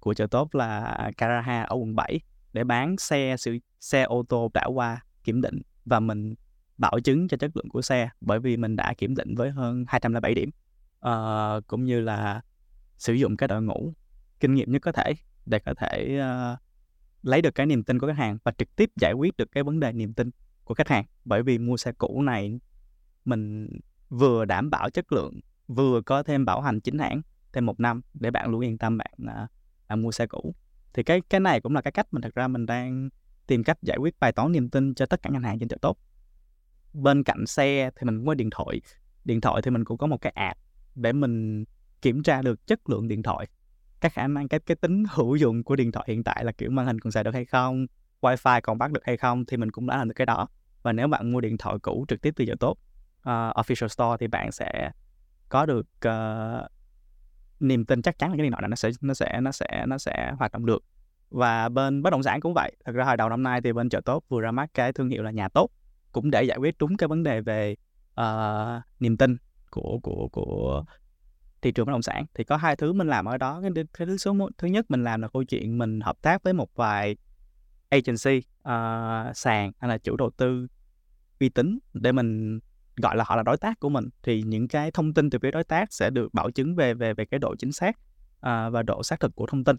[0.00, 2.20] của chợ tốt là Caraha ở quận 7
[2.52, 6.34] để bán xe sự xe ô tô đã qua kiểm định và mình
[6.78, 9.84] bảo chứng cho chất lượng của xe bởi vì mình đã kiểm định với hơn
[9.88, 10.50] 207 điểm.
[11.08, 12.40] Uh, cũng như là
[12.98, 13.94] sử dụng cái đội ngũ
[14.40, 15.12] kinh nghiệm nhất có thể
[15.46, 16.58] để có thể uh,
[17.22, 19.62] lấy được cái niềm tin của khách hàng và trực tiếp giải quyết được cái
[19.62, 20.30] vấn đề niềm tin
[20.64, 21.04] của khách hàng.
[21.24, 22.60] Bởi vì mua xe cũ này
[23.24, 23.70] mình
[24.08, 28.02] vừa đảm bảo chất lượng vừa có thêm bảo hành chính hãng thêm một năm
[28.14, 29.50] để bạn luôn yên tâm bạn uh,
[29.88, 30.54] bạn mua xe cũ.
[30.94, 33.08] Thì cái cái này cũng là cái cách mình thật ra mình đang
[33.46, 35.76] tìm cách giải quyết bài toán niềm tin cho tất cả ngành hàng trên chợ
[35.80, 35.98] tốt
[36.98, 38.80] bên cạnh xe thì mình cũng có điện thoại.
[39.24, 40.60] Điện thoại thì mình cũng có một cái app
[40.94, 41.64] để mình
[42.02, 43.46] kiểm tra được chất lượng điện thoại.
[44.00, 46.70] Các khả năng cái cái tính hữu dụng của điện thoại hiện tại là kiểu
[46.70, 47.86] màn hình còn xài được hay không
[48.20, 50.48] wifi còn bắt được hay không thì mình cũng đã làm được cái đó.
[50.82, 54.16] Và nếu bạn mua điện thoại cũ trực tiếp từ chợ tốt uh, official store
[54.20, 54.90] thì bạn sẽ
[55.48, 56.70] có được uh,
[57.60, 59.84] niềm tin chắc chắn là cái điện thoại này nó sẽ nó sẽ nó sẽ
[59.86, 60.84] nó sẽ hoạt động được.
[61.30, 62.72] Và bên bất động sản cũng vậy.
[62.84, 65.08] Thật ra hồi đầu năm nay thì bên chợ tốt vừa ra mắt cái thương
[65.08, 65.70] hiệu là nhà tốt
[66.12, 67.76] cũng để giải quyết đúng cái vấn đề về
[68.20, 69.36] uh, niềm tin
[69.70, 70.84] của của của
[71.62, 72.26] thị trường bất động sản.
[72.34, 73.60] Thì có hai thứ mình làm ở đó.
[73.62, 76.42] Cái, cái thứ số một, thứ nhất mình làm là câu chuyện mình hợp tác
[76.42, 77.16] với một vài
[77.88, 80.66] agency uh, sàn hay là chủ đầu tư
[81.40, 82.60] uy tín để mình
[82.96, 84.08] gọi là họ là đối tác của mình.
[84.22, 87.14] Thì những cái thông tin từ phía đối tác sẽ được bảo chứng về về
[87.14, 89.76] về cái độ chính xác uh, và độ xác thực của thông tin.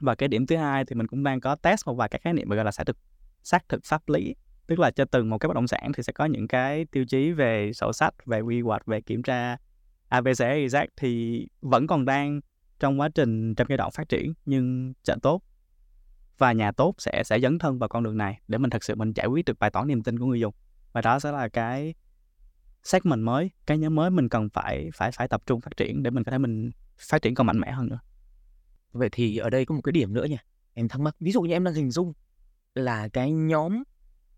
[0.00, 2.32] Và cái điểm thứ hai thì mình cũng đang có test một vài các khái
[2.32, 2.96] niệm gọi là xác thực
[3.42, 4.34] xác thực pháp lý
[4.66, 7.04] tức là cho từng một cái bất động sản thì sẽ có những cái tiêu
[7.04, 9.56] chí về sổ sách, về quy hoạch, về kiểm tra
[10.08, 12.40] ABC exact thì vẫn còn đang
[12.78, 15.42] trong quá trình, trong giai đoạn phát triển, nhưng chợ tốt
[16.38, 18.94] và nhà tốt sẽ sẽ dấn thân vào con đường này để mình thật sự
[18.94, 20.54] mình giải quyết được bài toán niềm tin của người dùng.
[20.92, 21.94] Và đó sẽ là cái
[22.82, 26.10] segment mới, cái nhóm mới mình cần phải phải phải tập trung phát triển để
[26.10, 27.98] mình có thể mình phát triển còn mạnh mẽ hơn nữa.
[28.92, 30.38] Vậy thì ở đây có một cái điểm nữa nha,
[30.74, 31.16] em thắc mắc.
[31.20, 32.12] Ví dụ như em đang hình dung
[32.74, 33.82] là cái nhóm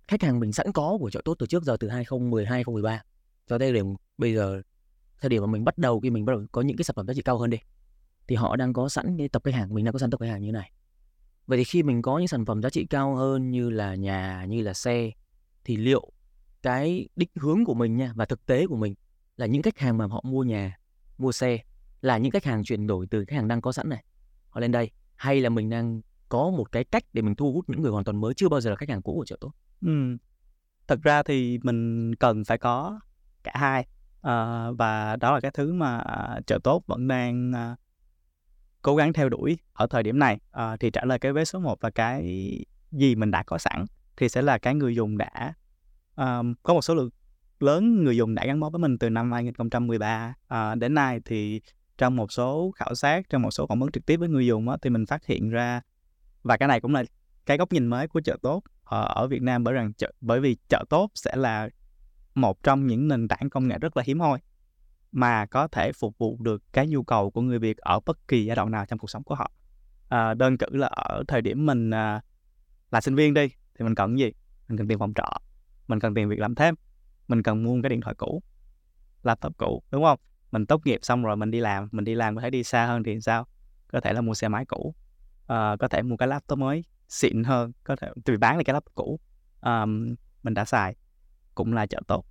[0.08, 3.02] khách hàng mình sẵn có của chợ tốt từ trước giờ từ 2012 2013
[3.46, 3.86] cho tới điểm
[4.18, 4.62] bây giờ,
[5.20, 7.06] thời điểm mà mình bắt đầu, khi mình bắt đầu có những cái sản phẩm
[7.06, 7.58] giá trị cao hơn đi,
[8.28, 10.26] thì họ đang có sẵn cái tập khách hàng, mình đang có sẵn tập khách
[10.26, 10.72] hàng như này.
[11.46, 14.44] Vậy thì khi mình có những sản phẩm giá trị cao hơn như là nhà,
[14.48, 15.10] như là xe,
[15.64, 16.12] thì liệu
[16.62, 18.94] cái định hướng của mình nha, và thực tế của mình
[19.36, 20.78] là những khách hàng mà họ mua nhà,
[21.18, 21.58] mua xe
[22.00, 24.04] là những khách hàng chuyển đổi từ khách hàng đang có sẵn này,
[24.50, 27.64] họ lên đây, hay là mình đang có một cái cách để mình thu hút
[27.68, 29.52] những người hoàn toàn mới chưa bao giờ là khách hàng cũ của chợ tốt?
[29.82, 30.16] Ừ.
[30.86, 33.00] thật ra thì mình cần phải có
[33.42, 33.86] cả hai
[34.22, 37.76] à, và đó là cái thứ mà à, chợ tốt vẫn đang à,
[38.82, 41.58] cố gắng theo đuổi ở thời điểm này à, thì trả lời cái vế số
[41.58, 42.24] 1 và cái
[42.92, 43.84] gì mình đã có sẵn
[44.16, 45.54] thì sẽ là cái người dùng đã
[46.16, 47.10] um, có một số lượng
[47.60, 51.20] lớn người dùng đã gắn bó với mình từ năm 2013 uh, ờ, đến nay
[51.24, 51.60] thì
[51.98, 54.68] trong một số khảo sát trong một số phỏng vấn trực tiếp với người dùng
[54.68, 55.80] á, thì mình phát hiện ra
[56.42, 57.04] và cái này cũng là
[57.46, 60.40] cái góc nhìn mới của chợ tốt Ờ, ở, Việt Nam bởi rằng chợ bởi
[60.40, 61.68] vì chợ tốt sẽ là
[62.34, 64.38] một trong những nền tảng công nghệ rất là hiếm hoi
[65.12, 68.44] mà có thể phục vụ được cái nhu cầu của người Việt ở bất kỳ
[68.44, 69.50] giai đoạn nào trong cuộc sống của họ.
[70.08, 72.20] À, đơn cử là ở thời điểm mình à,
[72.90, 74.32] là sinh viên đi thì mình cần gì?
[74.68, 75.30] Mình cần tiền phòng trọ,
[75.88, 76.74] mình cần tiền việc làm thêm,
[77.28, 78.42] mình cần mua cái điện thoại cũ,
[79.22, 80.18] laptop cũ, đúng không?
[80.50, 82.86] mình tốt nghiệp xong rồi mình đi làm mình đi làm có thể đi xa
[82.86, 83.46] hơn thì sao
[83.92, 84.94] có thể là mua xe máy cũ
[85.46, 88.74] à, có thể mua cái laptop mới xịn hơn có thể tùy bán lại cái
[88.74, 89.20] laptop cũ
[89.60, 90.96] um, mình đã xài
[91.54, 92.24] cũng là chợ tốt.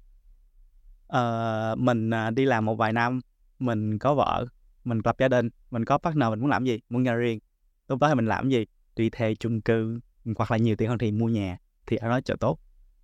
[1.08, 3.20] Uh, mình uh, đi làm một vài năm
[3.60, 4.46] mình có vợ
[4.84, 6.80] mình lập gia đình mình có partner mình muốn làm gì?
[6.90, 7.40] Muốn nhà riêng.
[7.88, 8.66] Lúc đó thì mình làm gì?
[8.96, 10.00] Đi thuê chung cư
[10.38, 12.60] hoặc là nhiều tiền hơn thì mua nhà thì ở đó chợ tốt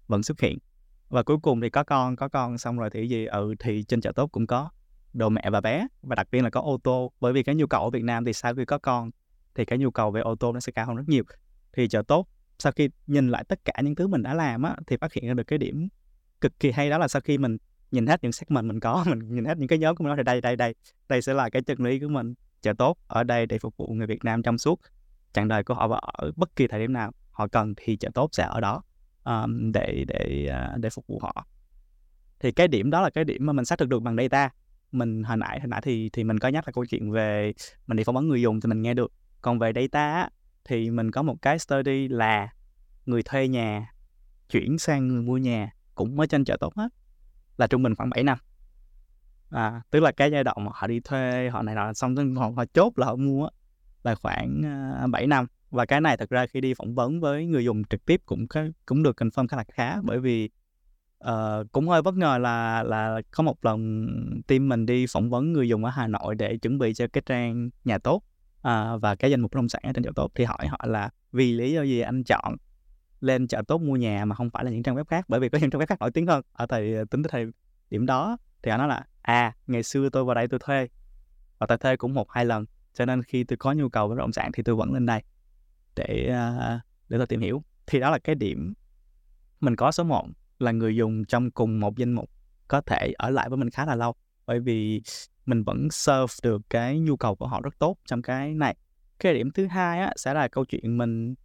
[0.07, 0.57] vẫn xuất hiện.
[1.09, 3.25] Và cuối cùng thì có con có con xong rồi thì gì?
[3.25, 4.69] Ừ thì trên chợ tốt cũng có
[5.13, 5.87] đồ mẹ và bé.
[6.01, 8.25] Và đặc biệt là có ô tô bởi vì cái nhu cầu ở Việt Nam
[8.25, 9.11] thì sau khi có con
[9.55, 11.23] thì cái nhu cầu về ô tô nó sẽ cao hơn rất nhiều
[11.73, 12.27] thì chợ tốt.
[12.59, 15.27] Sau khi nhìn lại tất cả những thứ mình đã làm á thì phát hiện
[15.27, 15.87] ra được cái điểm
[16.41, 17.57] cực kỳ hay đó là sau khi mình
[17.91, 20.15] nhìn hết những segment mình có mình nhìn hết những cái nhóm của mình đó,
[20.17, 20.75] thì đây đây đây
[21.09, 22.33] đây sẽ là cái chân lý của mình.
[22.61, 24.79] Chợ tốt ở đây để phục vụ người Việt Nam trong suốt.
[25.33, 28.09] Chặng đời của họ và ở bất kỳ thời điểm nào họ cần thì chợ
[28.13, 28.83] tốt sẽ ở đó
[29.23, 31.47] um, để để à, để phục vụ họ.
[32.39, 34.49] Thì cái điểm đó là cái điểm mà mình xác thực được bằng data.
[34.91, 37.53] Mình hồi nãy hồi nãy thì thì mình có nhắc là câu chuyện về
[37.87, 39.11] mình đi phỏng vấn người dùng thì mình nghe được.
[39.41, 40.29] Còn về data
[40.65, 42.53] thì mình có một cái study là
[43.05, 43.93] người thuê nhà
[44.49, 46.87] chuyển sang người mua nhà cũng mới tranh chợ tốt hết
[47.57, 48.37] là trung bình khoảng 7 năm.
[49.49, 52.49] À, tức là cái giai đoạn mà họ đi thuê họ này nọ xong họ,
[52.55, 53.49] họ chốt là họ mua
[54.03, 55.47] là khoảng à, uh, 7 năm.
[55.69, 58.47] Và cái này thật ra khi đi phỏng vấn với người dùng trực tiếp cũng
[58.85, 60.49] cũng được confirm khá là khá bởi vì
[61.27, 64.07] uh, cũng hơi bất ngờ là là có một lần
[64.47, 67.23] team mình đi phỏng vấn người dùng ở Hà Nội để chuẩn bị cho cái
[67.25, 68.23] trang nhà tốt
[68.63, 70.77] à, và cái danh mục bất động sản ở trên chợ tốt thì hỏi họ
[70.83, 72.55] là vì lý do gì anh chọn
[73.21, 75.25] lên chợ tốt mua nhà mà không phải là những trang web khác?
[75.27, 76.43] Bởi vì có những trang web khác nổi tiếng hơn.
[76.53, 77.45] Ở thời ờ, tính tới thời
[77.89, 80.87] điểm đó thì họ nói là à ngày xưa tôi vào đây tôi thuê
[81.59, 84.15] và tôi thuê cũng một hai lần cho nên khi tôi có nhu cầu bất
[84.17, 85.21] động sản thì tôi vẫn lên đây
[85.95, 87.63] để uh, để tôi tìm hiểu.
[87.87, 88.73] Thì đó là cái điểm
[89.59, 90.27] mình có số 1
[90.59, 92.29] là người dùng trong cùng một danh mục
[92.67, 94.15] có thể ở lại với mình khá là lâu.
[94.45, 95.01] Bởi vì
[95.45, 98.75] mình vẫn serve được cái nhu cầu của họ rất tốt trong cái này.
[99.19, 101.35] Cái điểm thứ hai á, sẽ là câu chuyện mình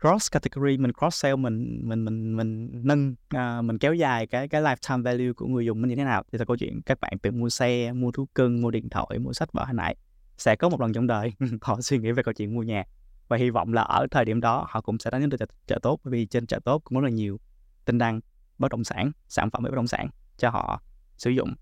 [0.00, 4.48] cross category mình cross sell mình mình mình mình nâng uh, mình kéo dài cái
[4.48, 6.24] cái lifetime value của người dùng mình như thế nào.
[6.32, 9.18] Thì là câu chuyện các bạn tự mua xe mua thú cưng mua điện thoại
[9.18, 9.96] mua sách vở hồi nãy
[10.38, 12.84] sẽ có một lần trong đời họ suy nghĩ về câu chuyện mua nhà.
[13.28, 15.78] Và hy vọng là ở thời điểm đó họ cũng sẽ đánh được chợ, chợ
[15.82, 17.40] tốt bởi vì trên chợ tốt cũng rất là nhiều
[17.84, 18.20] tin đăng
[18.58, 20.82] bất động sản sản phẩm về bất động sản cho họ
[21.16, 21.54] sử dụng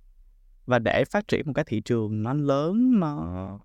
[0.69, 3.61] và để phát triển một cái thị trường nó lớn nó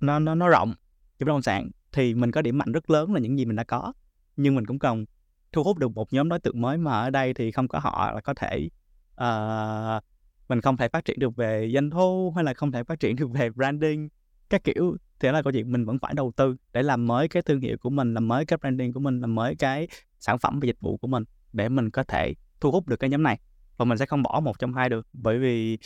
[0.00, 0.74] nó nó, nó rộng
[1.18, 3.56] cho bất động sản thì mình có điểm mạnh rất lớn là những gì mình
[3.56, 3.92] đã có.
[4.36, 5.04] Nhưng mình cũng cần
[5.52, 8.12] thu hút được một nhóm đối tượng mới mà ở đây thì không có họ
[8.12, 8.68] là có thể
[9.14, 10.04] uh,
[10.48, 13.16] mình không thể phát triển được về doanh thu hay là không thể phát triển
[13.16, 14.08] được về branding
[14.50, 14.96] các kiểu.
[15.20, 17.60] Thì đó là câu chuyện mình vẫn phải đầu tư để làm mới cái thương
[17.60, 20.66] hiệu của mình làm mới cái branding của mình làm mới cái sản phẩm và
[20.66, 23.40] dịch vụ của mình để mình có thể thu hút được cái nhóm này
[23.76, 25.78] và mình sẽ không bỏ một trong hai được bởi vì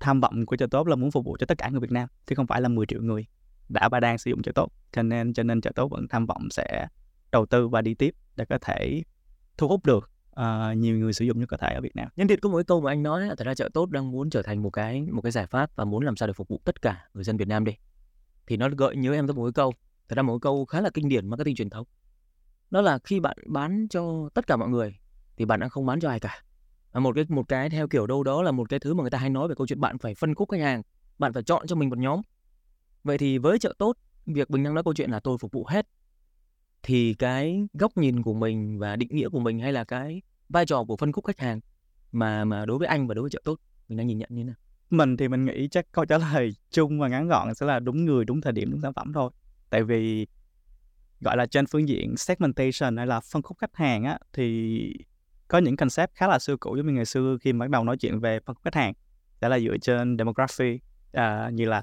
[0.00, 2.08] tham vọng của chợ tốt là muốn phục vụ cho tất cả người Việt Nam
[2.26, 3.26] chứ không phải là 10 triệu người
[3.68, 6.26] đã và đang sử dụng chợ tốt cho nên cho nên chợ tốt vẫn tham
[6.26, 6.88] vọng sẽ
[7.32, 9.02] đầu tư và đi tiếp để có thể
[9.58, 10.10] thu hút được
[10.40, 12.08] uh, nhiều người sử dụng nhất có thể ở Việt Nam.
[12.16, 14.30] Nhân tiện có một cái câu mà anh nói, thật ra chợ tốt đang muốn
[14.30, 16.60] trở thành một cái một cái giải pháp và muốn làm sao để phục vụ
[16.64, 17.72] tất cả người dân Việt Nam đi.
[18.46, 19.72] Thì nó gợi nhớ em tới một cái câu,
[20.08, 21.86] thật ra một cái câu khá là kinh điển marketing truyền thống.
[22.70, 24.98] Đó là khi bạn bán cho tất cả mọi người
[25.36, 26.42] thì bạn đang không bán cho ai cả.
[26.92, 29.10] Ờ, một cái một cái theo kiểu đâu đó là một cái thứ mà người
[29.10, 30.82] ta hay nói về câu chuyện bạn phải phân khúc khách hàng,
[31.18, 32.20] bạn phải chọn cho mình một nhóm.
[33.04, 33.96] Vậy thì với chợ tốt,
[34.26, 35.86] việc Bình đang nói câu chuyện là tôi phục vụ hết.
[36.82, 40.66] Thì cái góc nhìn của mình và định nghĩa của mình hay là cái vai
[40.66, 41.60] trò của phân khúc khách hàng
[42.12, 44.40] mà mà đối với anh và đối với chợ tốt mình đang nhìn nhận như
[44.40, 44.56] thế nào?
[44.90, 48.04] Mình thì mình nghĩ chắc câu trả lời chung và ngắn gọn sẽ là đúng
[48.04, 49.30] người đúng thời điểm đúng sản phẩm thôi.
[49.70, 50.26] Tại vì
[51.20, 54.92] gọi là trên phương diện segmentation hay là phân khúc khách hàng á thì
[55.48, 57.96] có những concept khá là xưa cũ giống như ngày xưa khi bắt đầu nói
[57.96, 58.94] chuyện về phân khúc khách hàng
[59.40, 60.80] sẽ là dựa trên demography
[61.12, 61.82] à, như là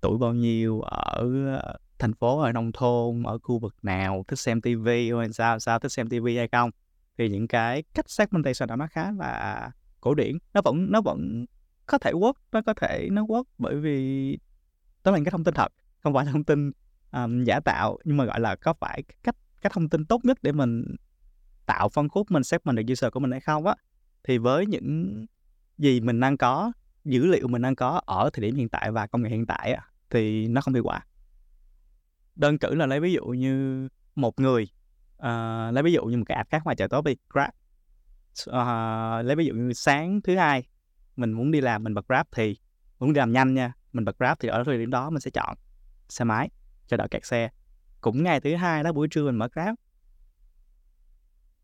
[0.00, 4.38] tuổi bao nhiêu ở ờ, thành phố ở nông thôn ở khu vực nào thích
[4.38, 6.70] xem tivi hay sao sao thích xem tivi hay không.
[7.18, 9.70] Thì những cái cách segmentation đó nó khá là
[10.00, 11.46] cổ điển nó vẫn nó vẫn
[11.86, 14.38] có thể work nó có thể nó work bởi vì
[15.04, 16.70] đó là những cái thông tin thật không phải là thông tin
[17.12, 20.38] um, giả tạo nhưng mà gọi là có phải cách cách thông tin tốt nhất
[20.42, 20.96] để mình
[21.68, 23.74] tạo phân khúc mình xếp mình được user của mình hay không á
[24.24, 25.26] thì với những
[25.78, 26.72] gì mình đang có
[27.04, 29.72] dữ liệu mình đang có ở thời điểm hiện tại và công nghệ hiện tại
[29.72, 31.06] á, thì nó không hiệu quả.
[32.36, 34.62] Đơn cử là lấy ví dụ như một người
[35.16, 37.50] uh, lấy ví dụ như một cái app khác ngoài chợ tốt đi Grab.
[38.50, 40.68] Uh, lấy ví dụ như sáng thứ hai
[41.16, 42.56] mình muốn đi làm mình bật Grab thì
[42.98, 45.30] muốn đi làm nhanh nha mình bật Grab thì ở thời điểm đó mình sẽ
[45.30, 45.56] chọn
[46.08, 46.50] xe máy
[46.86, 47.50] cho đỡ kẹt xe.
[48.00, 49.74] Cũng ngày thứ hai đó buổi trưa mình mở Grab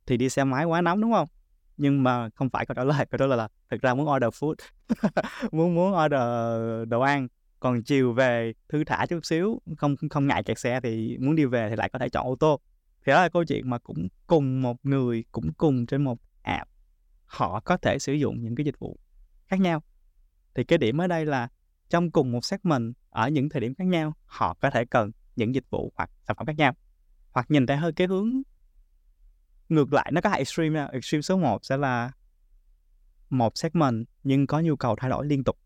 [0.07, 1.29] thì đi xe máy quá nóng, đúng không?
[1.77, 4.29] Nhưng mà không phải câu trả lời, câu trả lời là thực ra muốn order
[4.29, 4.55] food,
[5.53, 7.29] muốn muốn order đồ ăn.
[7.61, 11.45] Còn chiều về thư thả chút xíu, không không ngại kẹt xe thì muốn đi
[11.45, 12.61] về thì lại có thể chọn ô tô.
[13.07, 16.71] Thì đó là câu chuyện mà cũng cùng một người, cũng cùng trên một app,
[17.27, 18.99] họ có thể sử dụng những cái dịch vụ
[19.47, 19.83] khác nhau.
[20.55, 21.49] Thì cái điểm ở đây là
[21.91, 25.55] trong cùng một segment, ở những thời điểm khác nhau, họ có thể cần những
[25.55, 26.73] dịch vụ hoặc sản phẩm khác nhau.
[27.31, 28.43] Hoặc nhìn theo hơi cái hướng
[29.69, 32.13] ngược lại nó có hai extreme extreme số 1 sẽ là
[33.31, 35.59] một segment nhưng có nhu cầu thay đổi liên tục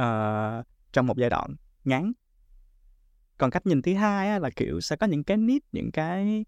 [0.00, 2.12] uh, trong một giai đoạn ngắn.
[3.38, 6.44] Còn cách nhìn thứ hai á, là kiểu sẽ có những cái need những cái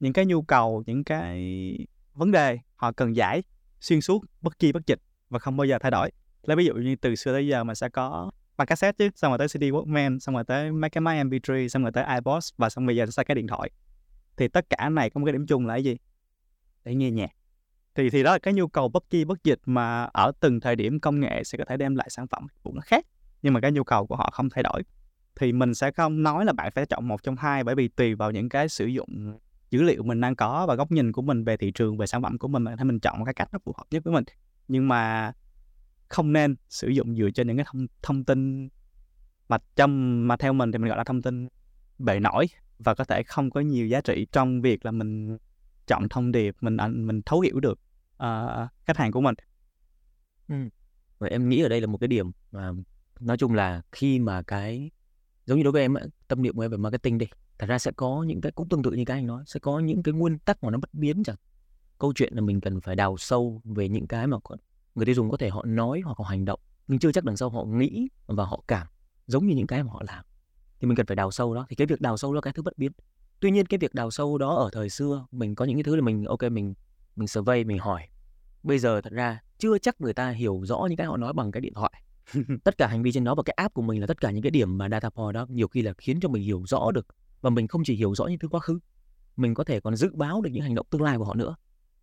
[0.00, 1.76] những cái nhu cầu những cái
[2.14, 3.42] vấn đề họ cần giải
[3.80, 6.10] xuyên suốt bất kỳ bất dịch và không bao giờ thay đổi.
[6.42, 9.30] Lấy ví dụ như từ xưa tới giờ mà sẽ có bằng cassette chứ xong
[9.30, 12.48] rồi tới CD Walkman xong rồi tới mấy cái máy MP3 xong rồi tới iPod
[12.56, 13.70] và xong bây giờ sẽ cái điện thoại
[14.40, 15.96] thì tất cả này có một cái điểm chung là cái gì?
[16.84, 17.30] Để nghe nhạc.
[17.94, 20.76] Thì thì đó là cái nhu cầu bất chi bất dịch mà ở từng thời
[20.76, 23.06] điểm công nghệ sẽ có thể đem lại sản phẩm cũng nó khác,
[23.42, 24.82] nhưng mà cái nhu cầu của họ không thay đổi.
[25.36, 28.14] Thì mình sẽ không nói là bạn phải chọn một trong hai, bởi vì tùy
[28.14, 29.38] vào những cái sử dụng
[29.70, 32.22] dữ liệu mình đang có và góc nhìn của mình về thị trường, về sản
[32.22, 34.24] phẩm của mình thì mình chọn một cái cách nó phù hợp nhất với mình.
[34.68, 35.32] Nhưng mà
[36.08, 38.68] không nên sử dụng dựa trên những cái thông thông tin
[39.48, 41.48] mà trong, mà theo mình thì mình gọi là thông tin
[41.98, 42.46] bề nổi
[42.84, 45.38] và có thể không có nhiều giá trị trong việc là mình
[45.86, 47.80] chọn thông điệp mình mình thấu hiểu được
[48.22, 49.34] uh, khách hàng của mình.
[50.48, 50.54] Ừ.
[51.18, 52.72] Và em nghĩ ở đây là một cái điểm mà
[53.20, 54.90] nói chung là khi mà cái
[55.46, 55.94] giống như đối với em
[56.28, 57.26] tâm niệm của em về marketing đi
[57.58, 59.78] thật ra sẽ có những cái cũng tương tự như cái anh nói sẽ có
[59.78, 61.36] những cái nguyên tắc mà nó bất biến chẳng
[61.98, 64.36] câu chuyện là mình cần phải đào sâu về những cái mà
[64.94, 67.36] người tiêu dùng có thể họ nói hoặc họ hành động nhưng chưa chắc đằng
[67.36, 68.86] sau họ nghĩ và họ cảm
[69.26, 70.24] giống như những cái mà họ làm
[70.80, 71.66] thì mình cần phải đào sâu đó.
[71.68, 72.92] Thì cái việc đào sâu là cái thứ bất biến.
[73.40, 75.96] Tuy nhiên cái việc đào sâu đó ở thời xưa, mình có những cái thứ
[75.96, 76.74] là mình, ok, mình
[77.16, 78.02] mình survey, mình hỏi.
[78.62, 81.52] Bây giờ thật ra chưa chắc người ta hiểu rõ những cái họ nói bằng
[81.52, 81.92] cái điện thoại.
[82.64, 84.42] Tất cả hành vi trên đó và cái app của mình là tất cả những
[84.42, 87.06] cái điểm mà data point đó nhiều khi là khiến cho mình hiểu rõ được
[87.40, 88.78] và mình không chỉ hiểu rõ những thứ quá khứ,
[89.36, 91.56] mình có thể còn dự báo được những hành động tương lai của họ nữa.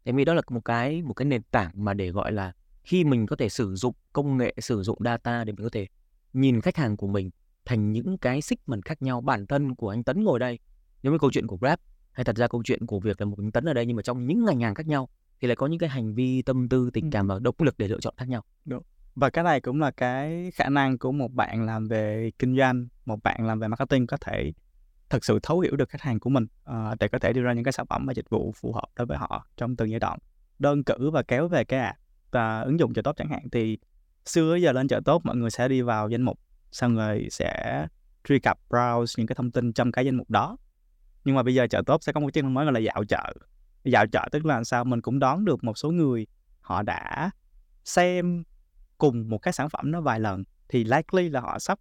[0.06, 3.04] Thế vì đó là một cái một cái nền tảng mà để gọi là khi
[3.04, 5.88] mình có thể sử dụng công nghệ, sử dụng data để mình có thể
[6.34, 7.30] nhìn khách hàng của mình
[7.68, 9.22] thành những cái segment khác nhau.
[9.22, 10.60] Bản thân của anh Tấn ngồi đây
[11.04, 11.80] giống như câu chuyện của Grab
[12.12, 14.02] hay thật ra câu chuyện của việc là một anh Tấn ở đây nhưng mà
[14.02, 15.10] trong những ngành hàng khác nhau
[15.42, 17.88] thì lại có những cái hành vi tâm tư tình cảm và động lực để
[17.88, 18.44] lựa chọn khác nhau.
[18.66, 18.84] Đúng.
[19.16, 22.88] và cái này cũng là cái khả năng của một bạn làm về kinh doanh
[23.06, 24.54] một bạn làm về marketing có thể
[25.10, 27.54] thực sự thấu hiểu được khách hàng của mình uh, để có thể đưa ra
[27.54, 30.00] những cái sản phẩm và dịch vụ phù hợp đối với họ trong từng giai
[30.00, 30.20] đoạn.
[30.60, 32.00] Đơn cử và kéo về cái app
[32.32, 33.78] và ứng dụng chợ tốt chẳng hạn thì
[34.26, 36.40] xưa giờ lên chợ tốt mọi người sẽ đi vào danh mục
[36.72, 37.88] xong rồi sẽ
[38.24, 40.58] truy cập, browse những cái thông tin trong cái danh mục đó.
[41.26, 43.04] Nhưng mà bây giờ chợ tốt sẽ có một chức năng mới gọi là dạo
[43.10, 43.34] chợ.
[43.84, 44.86] Dạo chợ tức là sao?
[44.86, 46.28] Mình cũng đón được một số người,
[46.62, 47.32] họ đã
[47.86, 48.44] xem
[48.98, 51.80] cùng một cái sản phẩm nó vài lần, thì likely là họ sắp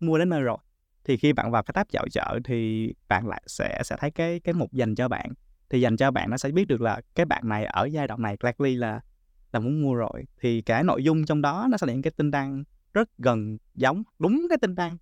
[0.00, 0.58] mua đến nơi rồi.
[1.04, 4.40] Thì khi bạn vào cái tab dạo chợ thì bạn lại sẽ sẽ thấy cái
[4.40, 5.32] cái mục dành cho bạn.
[5.70, 8.22] Thì dành cho bạn nó sẽ biết được là cái bạn này ở giai đoạn
[8.22, 9.00] này, likely là
[9.52, 10.24] là muốn mua rồi.
[10.40, 12.64] Thì cái nội dung trong đó nó sẽ là những cái tin đăng
[12.96, 14.96] rất gần giống đúng cái tin đăng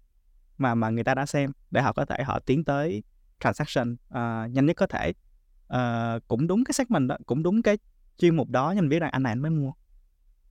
[0.58, 3.02] mà mà người ta đã xem để họ có thể họ tiến tới
[3.40, 5.12] transaction uh, nhanh nhất có thể.
[5.74, 7.78] Uh, cũng đúng cái segment đó cũng đúng cái
[8.18, 9.72] chuyên mục đó nhưng mình biết rằng anh này anh mới mua.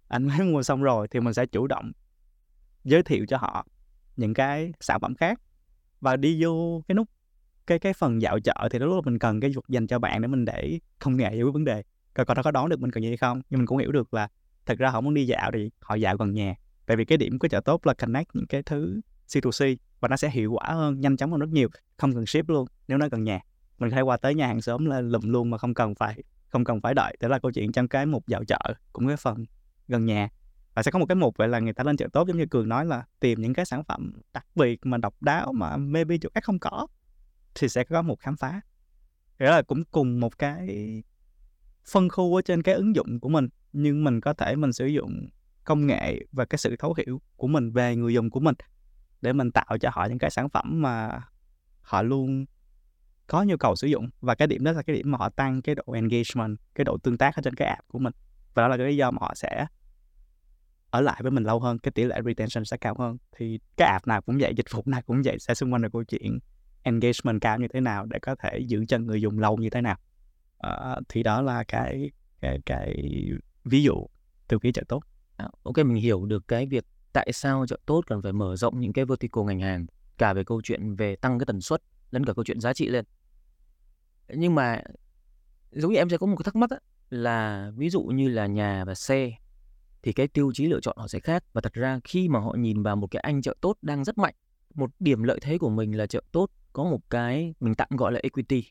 [0.08, 1.92] Anh mới mua xong rồi thì mình sẽ chủ động
[2.84, 3.68] giới thiệu cho họ
[4.18, 5.42] những cái sản phẩm khác
[6.02, 7.10] và đi vô cái nút
[7.68, 10.28] cái cái phần dạo chợ thì lúc mình cần cái dục dành cho bạn để
[10.28, 11.84] mình để không nghệ giải quyết vấn đề.
[12.14, 13.92] Coi coi nó có đón được mình cần gì hay không nhưng mình cũng hiểu
[13.92, 14.28] được là
[14.66, 17.40] thật ra họ muốn đi dạo thì họ dạo gần nhà tại vì cái điểm
[17.40, 21.02] của chợ tốt là connect những cái thứ C2C và nó sẽ hiệu quả hơn,
[21.02, 22.68] nhanh chóng hơn rất nhiều, không cần ship luôn.
[22.88, 23.40] Nếu nó gần nhà,
[23.80, 26.64] mình thay qua tới nhà hàng sớm là lụm luôn mà không cần phải, không
[26.64, 27.18] cần phải đợi.
[27.20, 28.60] Đó là câu chuyện trong cái mục dạo chợ
[28.94, 29.46] cũng cái phần
[29.88, 30.30] gần nhà.
[30.74, 32.46] Và sẽ có một cái mục vậy là người ta lên chợ tốt, giống như
[32.46, 36.18] cường nói là tìm những cái sản phẩm đặc biệt mà độc đáo mà maybe
[36.22, 36.88] chỗ khác không có,
[37.56, 38.62] thì sẽ có một khám phá.
[39.40, 40.68] Nghĩa là cũng cùng một cái
[41.86, 44.86] phân khu ở trên cái ứng dụng của mình, nhưng mình có thể mình sử
[44.86, 45.28] dụng
[45.64, 48.56] công nghệ và cái sự thấu hiểu của mình về người dùng của mình
[49.22, 51.22] để mình tạo cho họ những cái sản phẩm mà
[51.82, 52.46] họ luôn
[53.28, 54.10] có nhu cầu sử dụng.
[54.22, 56.98] Và cái điểm đó là cái điểm mà họ tăng cái độ engagement cái độ
[56.98, 58.14] tương tác ở trên cái app của mình.
[58.54, 59.66] Và đó là cái lý do mà họ sẽ
[60.90, 63.18] ở lại với mình lâu hơn cái tỷ lệ retention sẽ cao hơn.
[63.38, 65.90] Thì cái app nào cũng vậy dịch vụ nào cũng vậy sẽ xung quanh được
[65.94, 66.40] câu chuyện
[66.84, 69.82] engagement cao như thế nào để có thể giữ chân người dùng lâu như thế
[69.82, 69.98] nào.
[70.58, 72.12] À, thì đó là cái
[72.42, 73.04] cái cái
[73.64, 74.08] ví dụ
[74.48, 75.04] từ phía trợ tốt
[75.64, 78.94] ok mình hiểu được cái việc tại sao chợ tốt cần phải mở rộng những
[78.94, 79.86] cái vertical ngành hàng
[80.18, 81.82] cả về câu chuyện về tăng cái tần suất
[82.12, 83.06] lẫn cả câu chuyện giá trị lên.
[84.30, 84.82] Nhưng mà
[85.72, 86.78] giống như em sẽ có một cái thắc mắc á,
[87.10, 89.32] là ví dụ như là nhà và xe
[90.04, 91.44] thì cái tiêu chí lựa chọn họ sẽ khác.
[91.54, 94.18] Và thật ra khi mà họ nhìn vào một cái anh chợ tốt đang rất
[94.18, 94.34] mạnh
[94.74, 98.12] một điểm lợi thế của mình là chợ tốt có một cái mình tạm gọi
[98.12, 98.64] là equity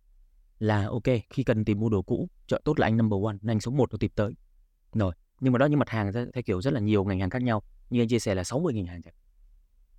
[0.58, 3.60] là ok khi cần tìm mua đồ cũ chợ tốt là anh number one anh
[3.60, 4.32] số một nó tìm tới.
[4.92, 5.12] Rồi
[5.43, 7.62] nhưng mà đó những mặt hàng theo kiểu rất là nhiều ngành hàng khác nhau
[7.90, 9.01] như anh chia sẻ là 60 ngành hàng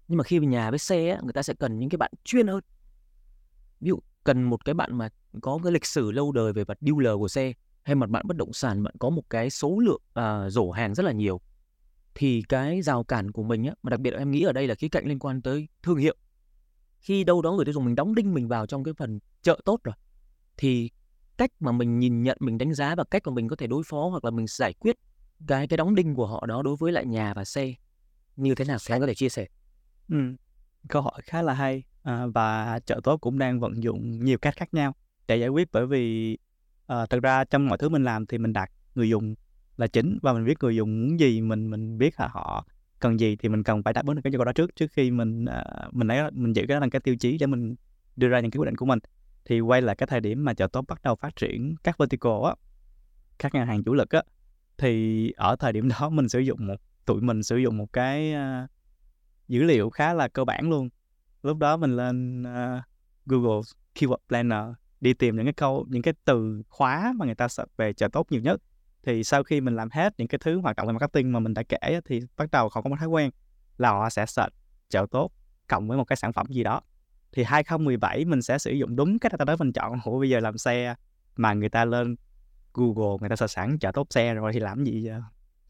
[0.08, 2.12] nhưng mà khi về nhà với xe á, người ta sẽ cần những cái bạn
[2.24, 2.64] chuyên hơn.
[3.80, 5.10] Ví dụ cần một cái bạn mà
[5.42, 8.38] có cái lịch sử lâu đời về mặt dealer của xe hay mặt bạn bất
[8.38, 11.42] động sản bạn có một cái số lượng à, rổ hàng rất là nhiều
[12.16, 14.76] thì cái rào cản của mình á mà đặc biệt em nghĩ ở đây là
[14.76, 16.16] khía cạnh liên quan tới thương hiệu.
[17.00, 19.60] Khi đâu đó người tiêu dùng mình đóng đinh mình vào trong cái phần chợ
[19.66, 19.96] tốt rồi
[20.58, 20.92] thì
[21.38, 23.84] cách mà mình nhìn nhận mình đánh giá và cách mà mình có thể đối
[23.84, 24.98] phó hoặc là mình giải quyết
[25.48, 27.74] cái cái đóng đinh của họ đó đối với lại nhà và xe
[28.36, 29.48] như thế nào thì anh có thể chia sẻ
[30.10, 30.18] ừ.
[30.88, 34.56] câu hỏi khá là hay à, và chợ tốt cũng đang vận dụng nhiều cách
[34.58, 34.96] khác nhau
[35.28, 36.38] để giải quyết bởi vì
[36.88, 39.36] à, thật ra trong mọi thứ mình làm thì mình đặt người dùng
[39.78, 42.66] là chính và mình biết người dùng muốn gì mình mình biết là họ
[43.00, 44.92] cần gì thì mình cần phải đáp ứng được cái nhu cầu đó trước trước
[44.92, 47.76] khi mình à, mình lấy mình giữ cái đó là cái tiêu chí để mình
[48.16, 49.00] đưa ra những cái quyết định của mình
[49.46, 52.46] thì quay lại cái thời điểm mà chợ tốt bắt đầu phát triển các vertical
[52.46, 52.56] á
[53.40, 54.24] các ngân hàng chủ lực á
[54.84, 56.76] thì ở thời điểm đó mình sử dụng một
[57.06, 58.70] tụi mình sử dụng một cái uh,
[59.48, 60.90] dữ liệu khá là cơ bản luôn.
[61.44, 62.84] Lúc đó mình lên uh,
[63.26, 63.62] Google
[63.96, 64.64] Keyword Planner
[65.02, 68.08] đi tìm những cái câu những cái từ khóa mà người ta search về chợ
[68.08, 68.62] tốt nhiều nhất.
[69.04, 71.54] Thì sau khi mình làm hết những cái thứ hoạt động về marketing mà mình
[71.54, 73.32] đã kể thì bắt đầu họ có một thói quen
[73.78, 74.54] là họ sẽ search
[74.90, 75.32] chợ tốt
[75.68, 76.82] cộng với một cái sản phẩm gì đó.
[77.32, 80.00] Thì 2017 mình sẽ sử dụng đúng cái data đó mình chọn.
[80.06, 80.96] Ủa bây giờ làm xe
[81.36, 82.16] mà người ta lên
[82.74, 85.22] Google, người ta sẽ sẵn chợ tốt xe rồi thì làm gì giờ?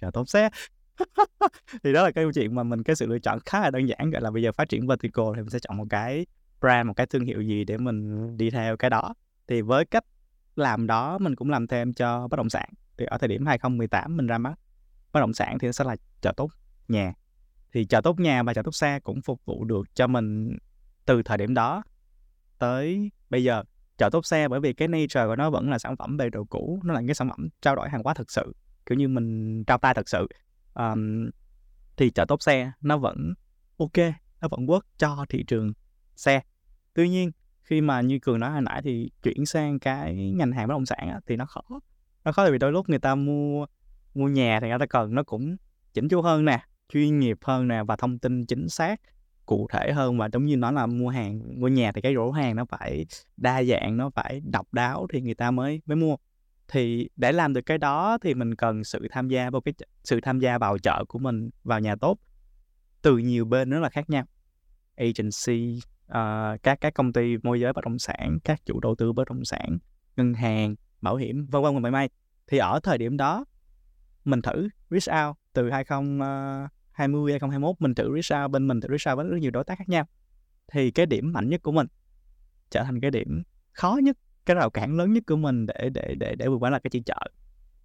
[0.02, 0.50] Chợ tốt xe.
[1.84, 3.86] Thì đó là cái câu chuyện mà mình, cái sự lựa chọn khá là đơn
[3.90, 6.26] giản, gọi là bây giờ phát triển vertical thì mình sẽ chọn một cái
[6.62, 9.14] brand, một cái thương hiệu gì để mình đi theo cái đó.
[9.48, 10.04] Thì với cách
[10.56, 12.70] làm đó, mình cũng làm thêm cho bất động sản.
[12.98, 14.54] Thì ở thời điểm 2018 mình ra mắt
[15.12, 16.50] bất động sản thì nó sẽ là chợ tốt
[16.88, 17.14] nhà.
[17.74, 20.58] Thì chợ tốt nhà và chợ tốt xe cũng phục vụ được cho mình
[21.06, 21.84] từ thời điểm đó
[22.60, 23.64] tới bây giờ
[23.98, 26.44] chợ tốt xe bởi vì cái nature của nó vẫn là sản phẩm về đồ
[26.44, 28.54] cũ nó là cái sản phẩm trao đổi hàng hóa thực sự
[28.86, 30.28] kiểu như mình trao tay thật sự.
[30.74, 31.30] Um,
[31.98, 33.34] thì chợ tốt xe nó vẫn
[33.78, 33.98] ok
[34.42, 35.74] nó vẫn work cho thị trường
[36.16, 36.42] xe.
[36.94, 37.32] Tuy nhiên
[37.64, 40.86] khi mà như cường nói hồi nãy thì chuyển sang cái ngành hàng bất động
[40.86, 41.62] sản á, thì nó khó
[42.24, 43.66] nó khó vì đôi lúc người ta mua
[44.14, 45.56] mua nhà thì người ta cần nó cũng
[45.94, 49.02] chỉnh chu hơn nè chuyên nghiệp hơn nè và thông tin chính xác
[49.46, 52.32] cụ thể hơn và giống như nói là mua hàng mua nhà thì cái rổ
[52.32, 53.06] hàng nó phải
[53.38, 56.16] đa dạng nó phải độc đáo thì người ta mới mới mua.
[56.68, 59.74] Thì để làm được cái đó thì mình cần sự tham gia vào cái
[60.04, 62.18] sự tham gia vào chợ của mình vào nhà tốt
[63.02, 64.26] từ nhiều bên rất là khác nhau.
[64.96, 69.14] Agency uh, các các công ty môi giới bất động sản các chủ đầu tư
[69.14, 69.78] bất động sản
[70.16, 72.10] ngân hàng bảo hiểm vân vân và mây may.
[72.48, 73.46] Thì ở thời điểm đó
[74.26, 75.70] mình thử reach out từ
[76.94, 79.64] 2020 2021 mình thử reach out bên mình thử reach out với rất nhiều đối
[79.64, 80.06] tác khác nhau.
[80.72, 81.88] Thì cái điểm mạnh nhất của mình
[82.70, 86.16] trở thành cái điểm khó nhất cái rào cản lớn nhất của mình để để
[86.20, 87.20] để để vượt qua là cái chữ chợ.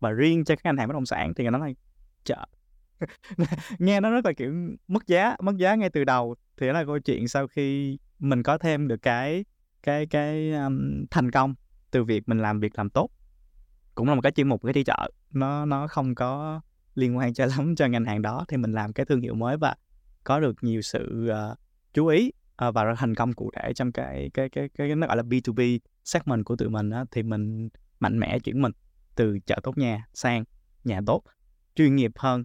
[0.00, 1.68] Và riêng cho các ngành hàng bất động sản thì nó là
[2.24, 2.46] chợ.
[3.78, 4.54] Nghe nó rất là kiểu
[4.88, 6.34] mất giá mất giá ngay từ đầu.
[6.56, 9.44] Thì đó là câu chuyện sau khi mình có thêm được cái
[9.82, 11.54] cái cái um, thành công
[11.90, 13.10] từ việc mình làm việc làm tốt.
[13.94, 15.10] Cũng là một cái chuyên mục cái đi chợ.
[15.30, 16.60] Nó nó không có
[16.98, 19.56] liên quan cho lắm cho ngành hàng đó thì mình làm cái thương hiệu mới
[19.56, 19.74] và
[20.24, 21.58] có được nhiều sự uh,
[21.94, 22.32] chú ý
[22.68, 25.22] uh, và thành công cụ thể trong cái cái cái cái, cái nó gọi là
[25.22, 27.68] B2B segment của tụi mình đó, thì mình
[28.00, 28.72] mạnh mẽ chuyển mình
[29.14, 30.44] từ chợ tốt nhà sang
[30.84, 31.22] nhà tốt
[31.74, 32.44] chuyên nghiệp hơn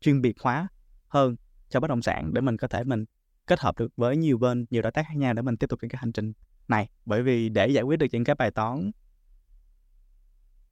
[0.00, 0.68] chuyên biệt hóa
[1.08, 1.36] hơn
[1.68, 3.04] cho bất động sản để mình có thể mình
[3.46, 5.78] kết hợp được với nhiều bên nhiều đối tác khác nhau để mình tiếp tục
[5.82, 6.32] những cái hành trình
[6.68, 6.88] này.
[7.04, 8.90] Bởi vì để giải quyết được những cái bài toán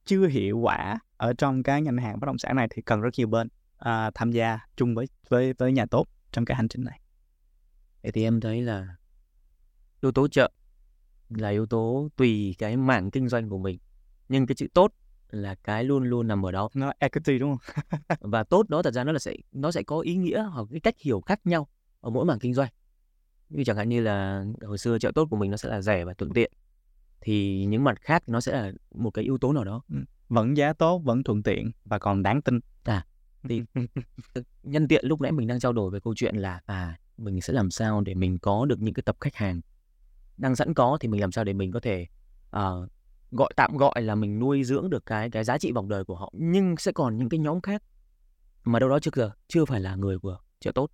[0.05, 3.11] chưa hiệu quả ở trong cái ngành hàng bất động sản này thì cần rất
[3.17, 3.49] nhiều bên
[3.79, 7.01] à, tham gia chung với với với nhà tốt trong cái hành trình này.
[8.03, 8.87] Vậy thì em thấy là
[10.01, 10.51] yếu tố chợ
[11.29, 13.79] là yếu tố tùy cái mảng kinh doanh của mình
[14.29, 14.93] nhưng cái chữ tốt
[15.31, 17.85] là cái luôn luôn nằm ở đó nó equity đúng không
[18.21, 20.81] và tốt đó thật ra nó là sẽ nó sẽ có ý nghĩa hoặc cái
[20.81, 21.69] cách hiểu khác nhau
[22.01, 22.71] ở mỗi mảng kinh doanh
[23.49, 26.05] như chẳng hạn như là hồi xưa chợ tốt của mình nó sẽ là rẻ
[26.05, 26.53] và thuận tiện
[27.21, 29.97] thì những mặt khác nó sẽ là một cái yếu tố nào đó ừ.
[30.29, 32.61] Vẫn giá tốt vẫn thuận tiện và còn đáng tin.
[32.85, 33.07] À.
[33.49, 33.63] Thì
[34.63, 37.53] nhân tiện lúc nãy mình đang trao đổi về câu chuyện là à mình sẽ
[37.53, 39.61] làm sao để mình có được những cái tập khách hàng
[40.37, 42.07] đang sẵn có thì mình làm sao để mình có thể
[42.57, 42.89] uh,
[43.31, 46.17] gọi tạm gọi là mình nuôi dưỡng được cái cái giá trị vòng đời của
[46.17, 46.33] họ.
[46.33, 47.83] Nhưng sẽ còn những cái nhóm khác
[48.65, 50.91] mà đâu đó trước giờ chưa phải là người của chợ tốt.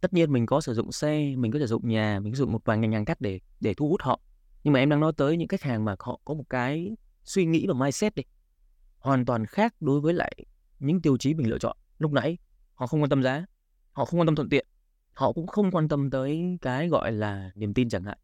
[0.00, 2.52] Tất nhiên mình có sử dụng xe mình có sử dụng nhà mình sử dụng
[2.52, 4.20] một vài ngành hàng khác để để thu hút họ.
[4.64, 7.46] Nhưng mà em đang nói tới những khách hàng mà họ có một cái suy
[7.46, 8.22] nghĩ và mindset đi
[9.08, 10.32] hoàn toàn khác đối với lại
[10.78, 12.38] những tiêu chí mình lựa chọn lúc nãy.
[12.74, 13.46] Họ không quan tâm giá,
[13.92, 14.66] họ không quan tâm thuận tiện,
[15.12, 18.18] họ cũng không quan tâm tới cái gọi là niềm tin chẳng hạn.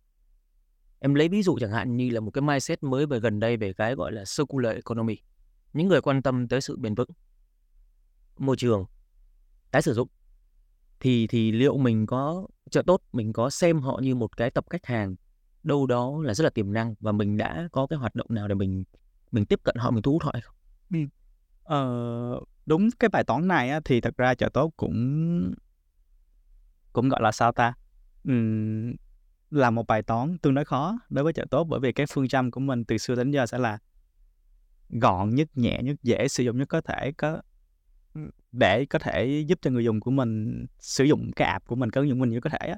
[0.98, 3.56] Em lấy ví dụ chẳng hạn như là một cái mindset mới về gần đây
[3.56, 5.16] về cái gọi là circular economy.
[5.72, 7.10] Những người quan tâm tới sự bền vững,
[8.38, 8.84] môi trường,
[9.70, 10.08] tái sử dụng,
[11.00, 14.64] thì thì liệu mình có trợ tốt, mình có xem họ như một cái tập
[14.70, 15.16] khách hàng
[15.62, 18.48] đâu đó là rất là tiềm năng và mình đã có cái hoạt động nào
[18.48, 18.84] để mình
[19.30, 20.53] mình tiếp cận họ, mình thu hút họ hay không?
[20.94, 21.00] Ừ.
[21.64, 25.54] Ờ, đúng cái bài toán này á, thì thật ra chợ tốt cũng
[26.92, 27.74] cũng gọi là sao ta
[28.24, 28.94] Ừm,
[29.50, 32.28] là một bài toán tương đối khó đối với chợ tốt bởi vì cái phương
[32.28, 33.78] châm của mình từ xưa đến giờ sẽ là
[34.88, 37.42] gọn nhất nhẹ nhất dễ sử dụng nhất có thể có
[38.52, 41.90] để có thể giúp cho người dùng của mình sử dụng cái app của mình
[41.90, 42.76] cái ứng dụng mình như có thể á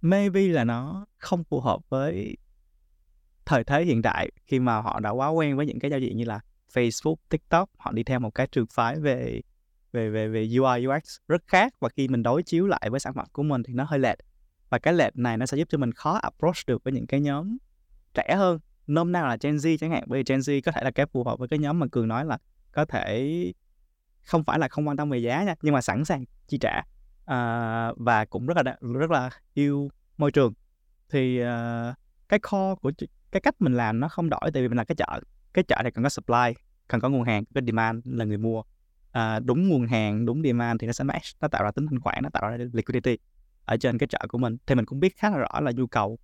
[0.00, 2.36] maybe là nó không phù hợp với
[3.46, 6.16] thời thế hiện đại khi mà họ đã quá quen với những cái giao diện
[6.16, 6.40] như là
[6.74, 9.40] Facebook, TikTok họ đi theo một cái trường phái về
[9.92, 13.14] về về về UI UX rất khác và khi mình đối chiếu lại với sản
[13.14, 14.18] phẩm của mình thì nó hơi lệch.
[14.70, 17.20] Và cái lệch này nó sẽ giúp cho mình khó approach được với những cái
[17.20, 17.56] nhóm
[18.14, 18.58] trẻ hơn.
[18.86, 21.06] Nôm na là Gen Z chẳng hạn bởi vì Gen Z có thể là cái
[21.06, 22.38] phù hợp với cái nhóm mà cường nói là
[22.72, 23.52] có thể
[24.22, 26.82] không phải là không quan tâm về giá nha nhưng mà sẵn sàng chi trả
[27.24, 30.52] à, và cũng rất là rất là yêu môi trường.
[31.08, 31.46] Thì uh,
[32.28, 32.92] cái kho của
[33.30, 35.20] cái cách mình làm nó không đổi tại vì mình là cái chợ
[35.58, 36.54] cái chợ này cần có supply
[36.88, 38.62] cần có nguồn hàng có demand là người mua.
[39.12, 42.00] À, đúng nguồn hàng đúng demand thì nó sẽ match nó tạo ra tính thanh
[42.00, 43.18] khoản nó tạo ra liquidity
[43.64, 44.56] ở trên cái chợ của mình.
[44.66, 46.18] Thì mình cũng biết khá là rõ là nhu cầu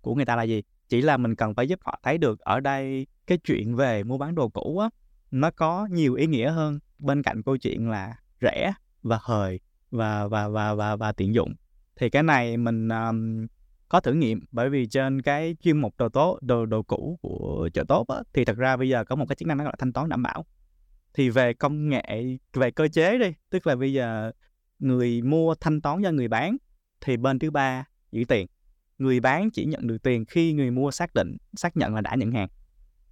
[0.00, 0.62] của người ta là gì.
[0.88, 4.18] Chỉ là mình cần phải giúp họ thấy được ở đây cái chuyện về mua
[4.18, 4.88] bán đồ cũ á
[5.30, 8.72] nó có nhiều ý nghĩa hơn bên cạnh câu chuyện là rẻ
[9.02, 9.60] và hời
[9.90, 11.54] và và và và và tiện dụng.
[11.96, 13.46] Thì cái này mình um,
[13.88, 14.40] có thử nghiệm.
[14.52, 18.16] Bởi vì trên cái chuyên mục đồ tốt đồ đồ cũ của chợ tốt á,
[18.32, 20.08] thì thật ra bây giờ có một cái chức năng nó gọi là thanh toán
[20.08, 20.44] đảm bảo.
[21.14, 24.32] Thì về công nghệ về cơ chế đi tức là bây giờ
[24.78, 26.56] người mua thanh toán cho người bán
[27.00, 28.46] thì bên thứ ba giữ tiền.
[28.98, 32.14] Người bán chỉ nhận được tiền khi người mua xác định xác nhận là đã
[32.14, 32.48] nhận hàng.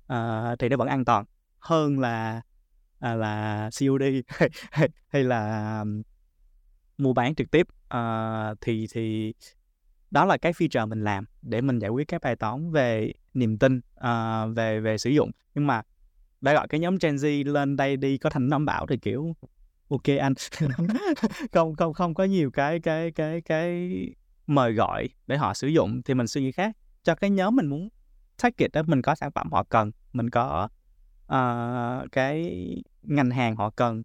[0.06, 1.24] À, thì nó vẫn an toàn.
[1.58, 2.42] Hơn là
[2.98, 5.84] à, là COD hay, hay, hay là
[6.98, 7.66] mua bán trực tiếp.
[7.88, 9.34] À, thì thì
[10.12, 13.58] đó là cái feature mình làm để mình giải quyết cái bài toán về niềm
[13.58, 15.30] tin uh, về về sử dụng.
[15.54, 15.82] Nhưng mà
[16.40, 19.34] đã gọi cái nhóm Gen Z lên đây đi có thành năm bảo thì kiểu
[19.88, 20.34] ok anh.
[21.52, 23.90] Không không không có nhiều cái cái cái cái
[24.46, 26.76] mời gọi để họ sử dụng thì mình suy nghĩ khác.
[27.02, 27.88] Cho cái nhóm mình muốn
[28.42, 30.68] target đó mình có sản phẩm họ cần mình có
[31.24, 32.56] uh, cái
[33.02, 34.02] ngành hàng họ cần.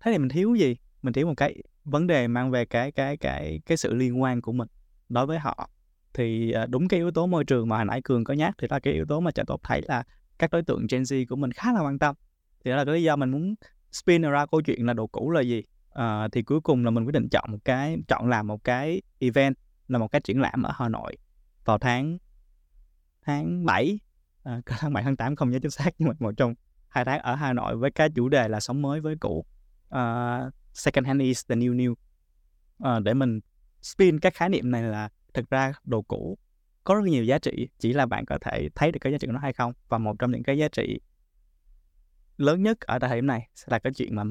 [0.00, 0.76] Thế thì mình thiếu gì?
[1.02, 4.40] Mình thiếu một cái vấn đề mang về cái cái cái cái sự liên quan
[4.40, 4.68] của mình
[5.08, 5.70] đối với họ
[6.14, 8.66] thì ờ, đúng cái yếu tố môi trường mà hồi nãy cường có nhắc thì
[8.70, 10.04] là cái yếu tố mà trợ tốt thấy là
[10.38, 12.14] các đối tượng Gen Z của mình khá là quan tâm.
[12.64, 13.54] Thì đó là cái lý do mình muốn
[13.92, 15.62] spin ra câu chuyện là đồ cũ là gì.
[15.90, 19.02] À, thì cuối cùng là mình quyết định chọn một cái chọn làm một cái
[19.18, 19.56] event
[19.88, 21.16] là một cái triển lãm ở Hà Nội
[21.64, 22.18] vào tháng
[23.22, 23.98] tháng 7
[24.42, 26.54] à, ờ, tháng 7 tháng 8 không nhớ chính xác nhưng mà một trong
[26.88, 29.44] hai tháng ở Hà Nội với cái chủ đề là sống mới với cũ.
[29.94, 31.94] Uh, second hand is the new new.
[32.96, 33.40] Uh, để mình
[33.82, 36.38] spin các khái niệm này là thực ra đồ cũ
[36.84, 39.26] có rất nhiều giá trị chỉ là bạn có thể thấy được cái giá trị
[39.26, 39.72] của nó hay không.
[39.88, 41.00] Và một trong những cái giá trị
[42.36, 44.24] lớn nhất ở thời điểm này sẽ là cái chuyện mà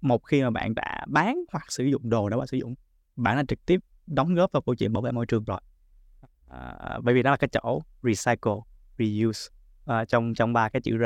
[0.00, 2.74] một khi mà bạn đã bán hoặc sử dụng đồ đã bạn sử dụng
[3.16, 5.60] bạn đã trực tiếp đóng góp vào câu chuyện bảo vệ môi trường rồi.
[6.48, 8.52] À, bởi vì đó là cái chỗ recycle
[8.98, 9.50] reuse
[9.86, 11.04] à, trong trong ba cái chữ R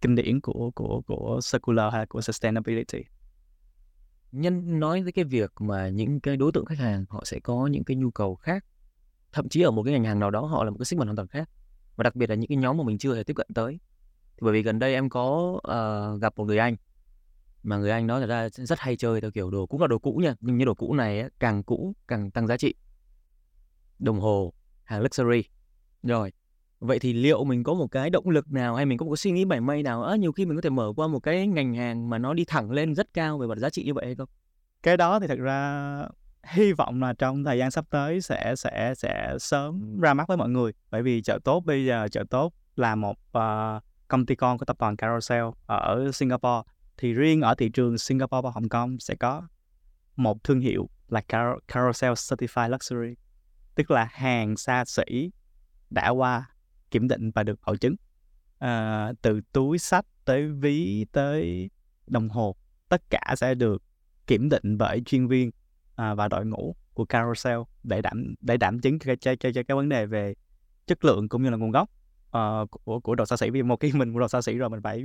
[0.00, 2.98] kinh điển của của của circular hay của sustainability
[4.32, 7.66] nhân nói với cái việc mà những cái đối tượng khách hàng họ sẽ có
[7.66, 8.64] những cái nhu cầu khác
[9.32, 11.16] thậm chí ở một cái ngành hàng nào đó họ là một cái segment hoàn
[11.16, 11.50] toàn khác
[11.96, 13.80] và đặc biệt là những cái nhóm mà mình chưa hề tiếp cận tới.
[14.36, 15.26] Thì bởi vì gần đây em có
[15.56, 16.76] uh, gặp một người anh
[17.62, 19.98] mà người anh đó là ra rất hay chơi theo kiểu đồ cũng là đồ
[19.98, 22.74] cũ nha nhưng như đồ cũ này càng cũ càng tăng giá trị.
[23.98, 24.52] Đồng hồ
[24.84, 25.42] hàng luxury.
[26.02, 26.32] Rồi
[26.80, 29.16] vậy thì liệu mình có một cái động lực nào hay mình có một cái
[29.16, 31.46] suy nghĩ mảy may nào á nhiều khi mình có thể mở qua một cái
[31.46, 34.04] ngành hàng mà nó đi thẳng lên rất cao về mặt giá trị như vậy
[34.06, 34.28] hay không?
[34.82, 36.08] Cái đó thì thật ra
[36.44, 40.36] hy vọng là trong thời gian sắp tới sẽ sẽ sẽ sớm ra mắt với
[40.36, 40.72] mọi người.
[40.90, 44.64] Bởi vì chợ tốt bây giờ chợ tốt là một uh, công ty con của
[44.64, 46.62] tập đoàn Carousel ở Singapore.
[46.96, 49.42] Thì riêng ở thị trường Singapore và Hồng Kông sẽ có
[50.16, 53.14] một thương hiệu là Car- Carousel Certified Luxury.
[53.74, 55.30] Tức là hàng xa xỉ
[55.90, 56.49] đã qua
[56.90, 57.94] kiểm định và được bảo chứng.
[58.58, 61.70] À, từ túi sách tới ví tới
[62.06, 62.56] đồng hồ
[62.88, 63.82] tất cả sẽ được
[64.26, 65.50] kiểm định bởi chuyên viên
[65.96, 69.62] à, và đội ngũ của Carousel để đảm để đảm chứng cho cái, cho, cho
[69.68, 70.34] cái vấn đề về
[70.86, 71.90] chất lượng cũng như là nguồn gốc
[72.36, 73.50] uh, của của đồ xa xỉ.
[73.50, 75.04] Vì một khi mình mua đồ xa xỉ rồi mình phải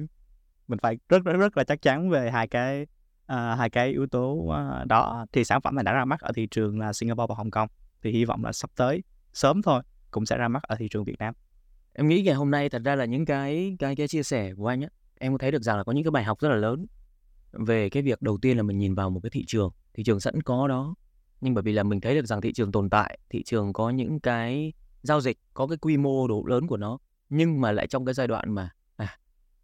[0.68, 4.08] mình phải rất rất rất là chắc chắn về hai cái uh, hai cái yếu
[4.08, 5.26] tố uh, đó.
[5.32, 7.70] Thì sản phẩm này đã ra mắt ở thị trường là Singapore và Hồng Kông
[8.02, 9.82] thì hy vọng là sắp tới sớm thôi
[10.12, 11.34] cũng sẽ ra mắt ở thị trường Việt Nam
[11.98, 14.68] em nghĩ ngày hôm nay thật ra là những cái cái cái chia sẻ của
[14.68, 14.90] anh á
[15.20, 16.86] em có thấy được rằng là có những cái bài học rất là lớn
[17.52, 20.20] về cái việc đầu tiên là mình nhìn vào một cái thị trường thị trường
[20.20, 20.96] sẵn có đó.
[21.42, 23.90] Nhưng bởi vì là mình thấy được rằng thị trường tồn tại thị trường có
[23.90, 24.74] những cái
[25.04, 26.98] giao dịch có cái quy mô độ lớn của nó
[27.30, 29.18] nhưng mà lại trong cái giai đoạn mà à,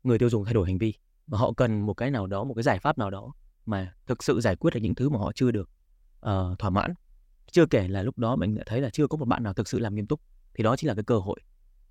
[0.04, 0.94] người tiêu dùng thay đổi hành vi
[1.28, 3.34] và họ cần một cái nào đó một cái giải pháp nào đó
[3.66, 5.70] mà thực sự giải quyết được những thứ mà họ chưa được
[6.26, 6.94] uh, thỏa mãn.
[7.52, 9.68] Chưa kể là lúc đó mình đã thấy là chưa có một bạn nào thực
[9.68, 10.22] sự làm nghiêm túc
[10.54, 11.40] thì đó chính là cái cơ hội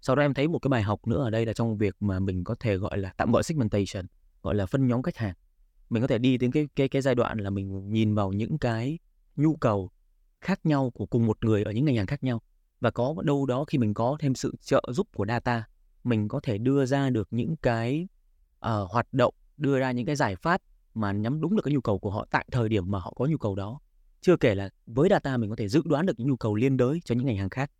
[0.00, 2.18] sau đó em thấy một cái bài học nữa ở đây là trong việc mà
[2.18, 4.06] mình có thể gọi là tạm gọi segmentation
[4.42, 5.34] gọi là phân nhóm khách hàng.
[5.90, 8.58] Mình có thể đi đến cái cái cái giai đoạn là mình nhìn vào những
[8.58, 8.98] cái
[9.36, 9.90] nhu cầu
[10.40, 12.42] khác nhau của cùng một người ở những ngành hàng khác nhau.
[12.80, 15.64] Và có đâu đó khi mình có thêm sự trợ giúp của data
[16.04, 18.08] mình có thể đưa ra được những cái
[18.66, 20.62] uh, hoạt động đưa ra những cái giải pháp
[20.94, 23.26] mà nhắm đúng được cái nhu cầu của họ tại thời điểm mà họ có
[23.26, 23.80] nhu cầu đó.
[24.20, 26.76] Chưa kể là với data mình có thể dự đoán được những nhu cầu liên
[26.76, 27.70] đới cho những ngành hàng khác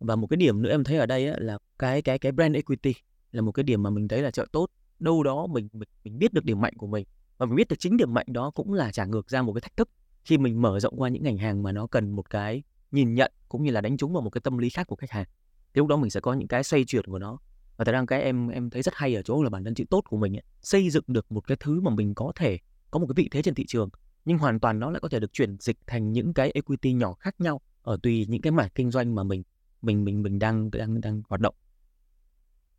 [0.00, 2.54] và một cái điểm nữa em thấy ở đây á, là cái cái cái brand
[2.54, 2.94] equity
[3.32, 4.66] là một cái điểm mà mình thấy là chợ tốt.
[4.98, 7.06] Đâu đó mình mình mình biết được điểm mạnh của mình
[7.38, 9.60] và mình biết được chính điểm mạnh đó cũng là trả ngược ra một cái
[9.60, 9.88] thách thức
[10.24, 13.32] khi mình mở rộng qua những ngành hàng mà nó cần một cái nhìn nhận
[13.48, 15.26] cũng như là đánh trúng vào một cái tâm lý khác của khách hàng.
[15.74, 17.38] Thì lúc đó mình sẽ có những cái xoay chuyển của nó.
[17.76, 19.84] Và thật ra cái em em thấy rất hay ở chỗ là bản thân chữ
[19.90, 22.58] tốt của mình ấy, xây dựng được một cái thứ mà mình có thể
[22.90, 23.88] có một cái vị thế trên thị trường
[24.26, 27.14] nhưng hoàn toàn nó lại có thể được chuyển dịch thành những cái equity nhỏ
[27.14, 29.42] khác nhau ở tùy những cái mảng kinh doanh mà mình
[29.86, 31.54] mình mình mình đang đang đang hoạt động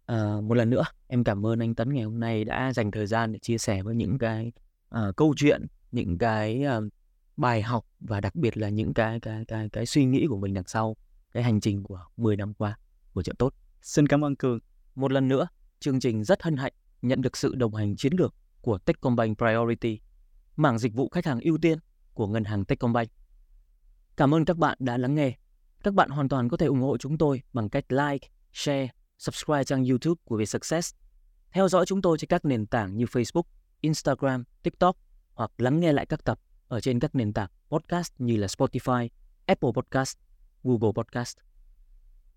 [0.05, 3.07] à, một lần nữa em cảm ơn anh Tấn ngày hôm nay đã dành thời
[3.07, 4.51] gian để chia sẻ với những cái
[4.95, 6.83] uh, câu chuyện những cái uh,
[7.37, 10.53] bài học và đặc biệt là những cái cái cái cái suy nghĩ của mình
[10.53, 10.95] đằng sau
[11.33, 12.77] cái hành trình của 10 năm qua
[13.13, 13.53] của chợ tốt.
[13.81, 14.59] Xin cảm ơn Cường.
[14.95, 15.47] Một lần nữa,
[15.79, 19.99] chương trình rất hân hạnh nhận được sự đồng hành chiến lược của Techcombank Priority,
[20.55, 21.77] mảng dịch vụ khách hàng ưu tiên
[22.13, 23.09] của ngân hàng Techcombank.
[24.17, 25.37] Cảm ơn các bạn đã lắng nghe.
[25.87, 29.63] Các bạn hoàn toàn có thể ủng hộ chúng tôi bằng cách like, share, subscribe
[29.63, 30.95] trang YouTube của Vietsuccess.
[31.51, 33.43] Theo dõi chúng tôi trên các nền tảng như Facebook,
[33.81, 34.97] Instagram, TikTok
[35.33, 39.07] hoặc lắng nghe lại các tập ở trên các nền tảng podcast như là Spotify,
[39.45, 40.17] Apple Podcast,
[40.63, 41.37] Google Podcast.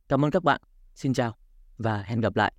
[0.08, 0.60] Cảm ơn các bạn.
[0.94, 1.36] Xin chào
[1.78, 2.52] và hẹn gặp lại.